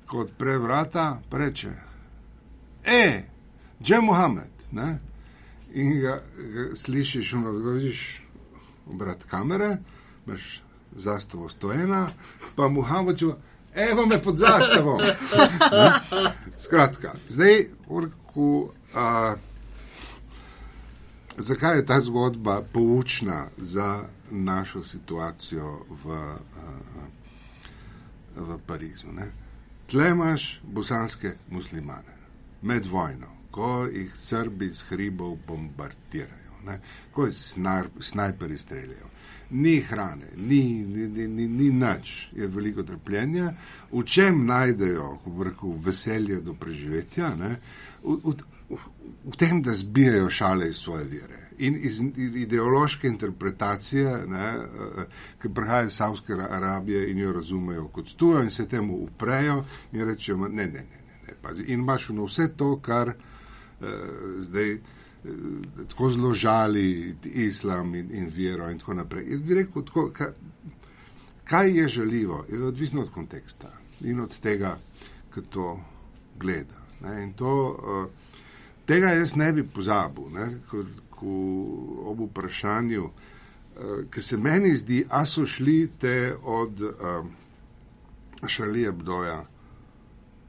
[0.07, 1.71] ko odpre vrata, reče:
[2.85, 3.05] E,
[3.81, 4.67] že Mohamed.
[4.73, 4.89] Ne?
[5.73, 6.19] In ga,
[6.55, 8.23] ga slišiš, ono, da vidiš
[8.91, 9.77] obrat kamere,
[10.27, 10.63] imaš
[10.97, 12.09] zastavo stojena,
[12.57, 13.31] pa Muhamed če
[13.91, 14.99] evo me pod zastavo.
[14.99, 15.17] Ne?
[16.65, 19.35] Skratka, zdaj, Urku, a,
[21.37, 26.37] zakaj je ta zgodba poučna za našo situacijo v, a,
[28.37, 29.13] v Parizu?
[29.13, 29.31] Ne?
[29.87, 32.17] Tle imaš bosanske muslimane
[32.63, 36.81] med vojno, ko jih Srbi z hribov bombardirajo, ne?
[37.13, 37.37] ko jih
[38.01, 39.10] snajperi streljajo.
[39.51, 43.53] Ni hrane, ni, ni, ni, ni, ni nič, je veliko trpljenja.
[43.93, 47.35] V čem najdejo rekel, veselje do preživetja?
[47.35, 47.57] Ne?
[48.03, 48.35] V,
[48.71, 48.79] v,
[49.25, 51.41] v, tem, da zbijajo šale iz svoje vere.
[51.59, 58.15] In iz ideološke interpretacije, ne, eh, ki prihaja iz Savske Arabije in jo razumejo kot
[58.17, 61.67] tujo in se temu uprejo in rečejo, ne, ne, ne, ne, ne pazi.
[61.69, 63.87] In imaš vse to, kar uh,
[64.39, 64.79] zdaj
[65.89, 69.25] tako zelo žali islam in, in vero in tako naprej.
[69.31, 70.33] Jaz bi rekel, tako, kaj,
[71.45, 73.69] kaj je želivo, je odvisno od konteksta
[74.01, 74.79] in od tega,
[75.35, 75.81] ki to
[76.39, 76.81] gleda.
[77.01, 78.11] Ne, in to, uh,
[78.87, 81.35] tega jaz ne bi pozabil, ne, ko, ko
[82.11, 87.27] ob vprašanju, uh, ki se meni zdi, a so šli te od uh,
[88.47, 89.45] Šalije Bdoja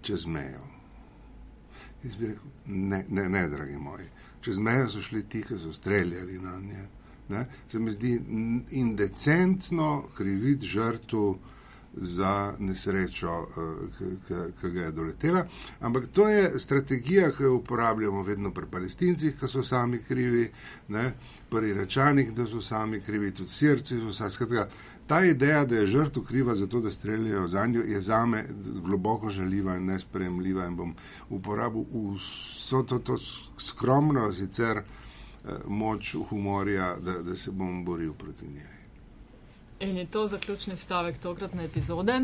[0.02, 0.64] čez mejo.
[2.04, 4.08] Jaz bi rekel, ne, ne, ne, dragi moji.
[4.42, 6.88] Čez mejo so šli ti, ki so streljali na nje.
[7.30, 7.46] Ne?
[7.68, 8.22] Se mi zdi
[8.72, 11.40] indecentno kriviti žrtvu
[11.94, 14.06] za nesrečo, eh,
[14.62, 15.46] ki- ga je doletela.
[15.80, 20.52] Ampak to je strategija, ki jo uporabljamo vedno pri palestincih, ki so sami krivi,
[20.88, 21.14] ne?
[21.50, 24.32] pri Iračanih, da so sami krivi, tudi Sirci so sami.
[24.32, 24.68] Skratka,
[25.08, 28.46] ta ideja, da je žrtev kriva za to, da streljajo za njo, je zame
[28.84, 30.94] globoko žaljiva in nespremljiva in bom
[31.30, 31.84] uporabil
[32.16, 33.18] vso to, to
[33.58, 38.72] skromno sicer eh, moč humorja, da, da se bom boril proti njej.
[39.80, 42.22] In je to zaključni stavek tokratne epizode.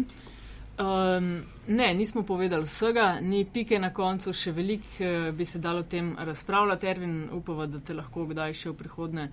[0.77, 5.79] Um, ne, nismo povedali vsega, ni pike na koncu, še veliko uh, bi se dalo
[5.79, 6.87] o tem razpravljati.
[6.87, 9.25] Ervin, upava, da te lahko kdaj še v prihodnje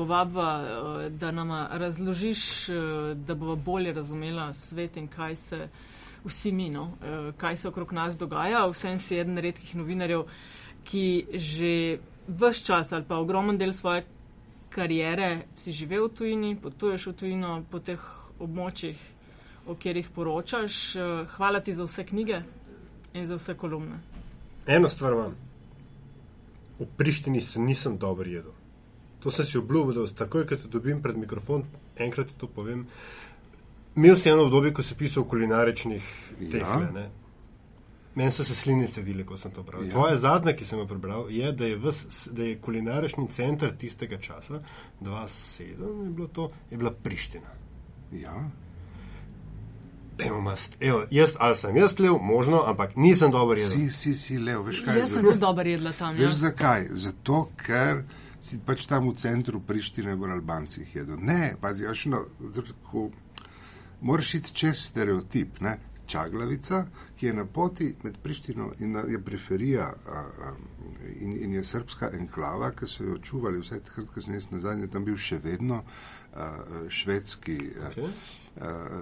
[0.00, 2.76] povabva, uh, da nam razložiš, uh,
[3.16, 5.68] da bova bolje razumela svet in kaj se
[6.24, 8.64] vsi mi, no, uh, kaj se okrog nas dogaja.
[8.72, 10.24] Vsem si eden redkih novinarjev,
[10.88, 11.74] ki že
[12.28, 14.04] vse čas ali pa ogromen del svoje
[14.70, 18.00] karijere si živel v tujini, potuješ v tujino po teh
[18.40, 18.98] območjih
[19.66, 20.96] o katerih poročaš.
[20.96, 22.42] Eh, hvala ti za vse knjige
[23.12, 24.00] in za vse kolumne.
[24.66, 25.34] Eno stvar imam.
[26.78, 28.59] V Prištini se nisem dobro jedel.
[29.20, 31.64] To sem si obljubil, da takoj, ko te dobim pred mikrofon,
[32.00, 32.86] enkrat to povem.
[33.96, 36.06] Imel si eno obdobje, ko si pisal o kulinaričnih
[36.52, 36.94] tehnah.
[36.94, 37.08] Ja.
[38.14, 39.84] Meni so se slinice dile, ko sem to bral.
[39.84, 39.90] Ja.
[39.90, 44.18] Tvoje zadnje, ki sem jo prebral, je, da je, ves, da je kulinarični center tistega
[44.18, 44.62] časa,
[45.00, 45.68] 2007
[46.04, 47.54] je bilo to, je bila Priština.
[48.12, 48.34] Ja.
[50.18, 53.70] Evo, mast, evo, jaz, ali sem jaz lev, možno, ampak nisem dober jedel.
[53.70, 54.98] Si, si, si lev, veš kaj?
[54.98, 56.14] Jaz sem tudi dober jedla tam.
[56.14, 56.38] Veš ja.
[56.50, 56.88] zakaj?
[56.90, 58.02] Zato, ker
[58.40, 61.20] si pač tam v centru Prištine v Albancih jedel.
[61.20, 62.24] Ne, pazi, až no,
[62.54, 63.10] tako,
[64.00, 65.78] moraš iti čez stereotip, ne?
[66.10, 70.54] Čaglavica, ki je na poti med Prištino in je periferija a, a,
[71.20, 74.88] in, in je srpska enklava, ki so jo čuvali vse takrat, ko sem jaz nazadnje
[74.90, 75.84] tam bil še vedno
[76.34, 76.48] a,
[76.88, 77.60] švedski
[77.92, 78.10] okay.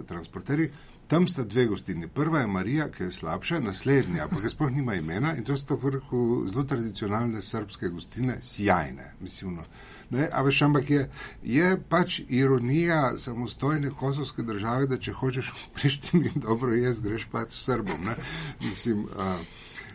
[0.06, 0.68] transporteri.
[1.08, 2.08] Tam sta dve gostini.
[2.08, 5.76] Prva je Marija, ki je slabša, naslednja, pa ki sploh nima imena in to so
[5.76, 9.12] tako zelo tradicionalne srpske gostine, sjajne.
[9.20, 9.64] Mislim, no.
[10.10, 11.08] ne, a veš, ampak je,
[11.42, 17.56] je pač ironija samostojne kosovske države, da če hočeš v Prištini dobro jesti, greš pač
[17.56, 18.04] s Srbom.
[18.04, 18.16] Ne.
[18.60, 19.40] Mislim, uh,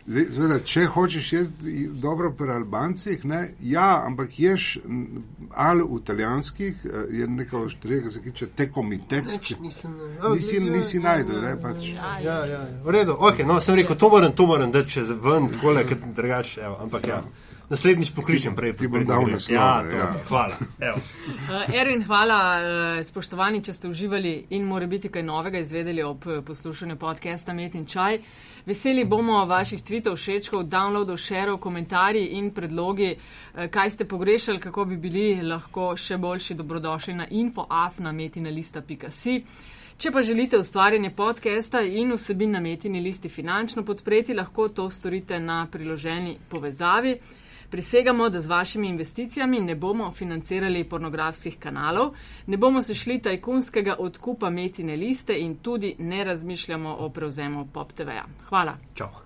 [0.06, 4.66] Zdaj, zveda, če hočeš jesti dobro pri Albancih, ne, ja, ampak ješ
[5.54, 9.24] ali v italijanskih, eh, je nekaj štrega, se tiče te komitet.
[10.34, 11.88] Nisi, nisi najdel, ne, pač.
[11.94, 12.60] Ja, ja, ja.
[12.84, 15.96] V redu, ok, no, sem rekel, to moram, to moram, da če ven, takole, ker
[16.16, 17.22] drugače, ampak ja.
[17.68, 19.56] Naslednjič pokličem, prej ti bom dal naslov.
[19.56, 20.12] Ja, ja.
[20.28, 20.52] Hvala.
[20.60, 20.68] Uh,
[21.72, 26.96] Erwin, hvala, uh, spoštovani, če ste uživali in more biti kaj novega izvedeli ob poslušanju
[27.00, 28.18] podcasta Met in Čaj.
[28.66, 34.84] Veseli bomo vaših tweetov, všečkov, downloadov, šerov, komentarji in predlogi, uh, kaj ste pogrešali, kako
[34.84, 39.44] bi bili lahko še boljši dobrodošli na infoafnametinalista.si.
[39.96, 45.40] Če pa želite ustvarjanje podcasta in vsebin na metini listi finančno podpreti, lahko to storite
[45.40, 47.18] na priloženi povezavi.
[47.70, 52.14] Prisegamo, da z vašimi investicijami ne bomo financirali pornografskih kanalov,
[52.46, 57.92] ne bomo se šli tajkunskega odkupa metine liste in tudi ne razmišljamo o prevzemu Pop
[57.92, 58.24] TV-ja.
[58.48, 58.76] Hvala.
[58.94, 59.23] Čau.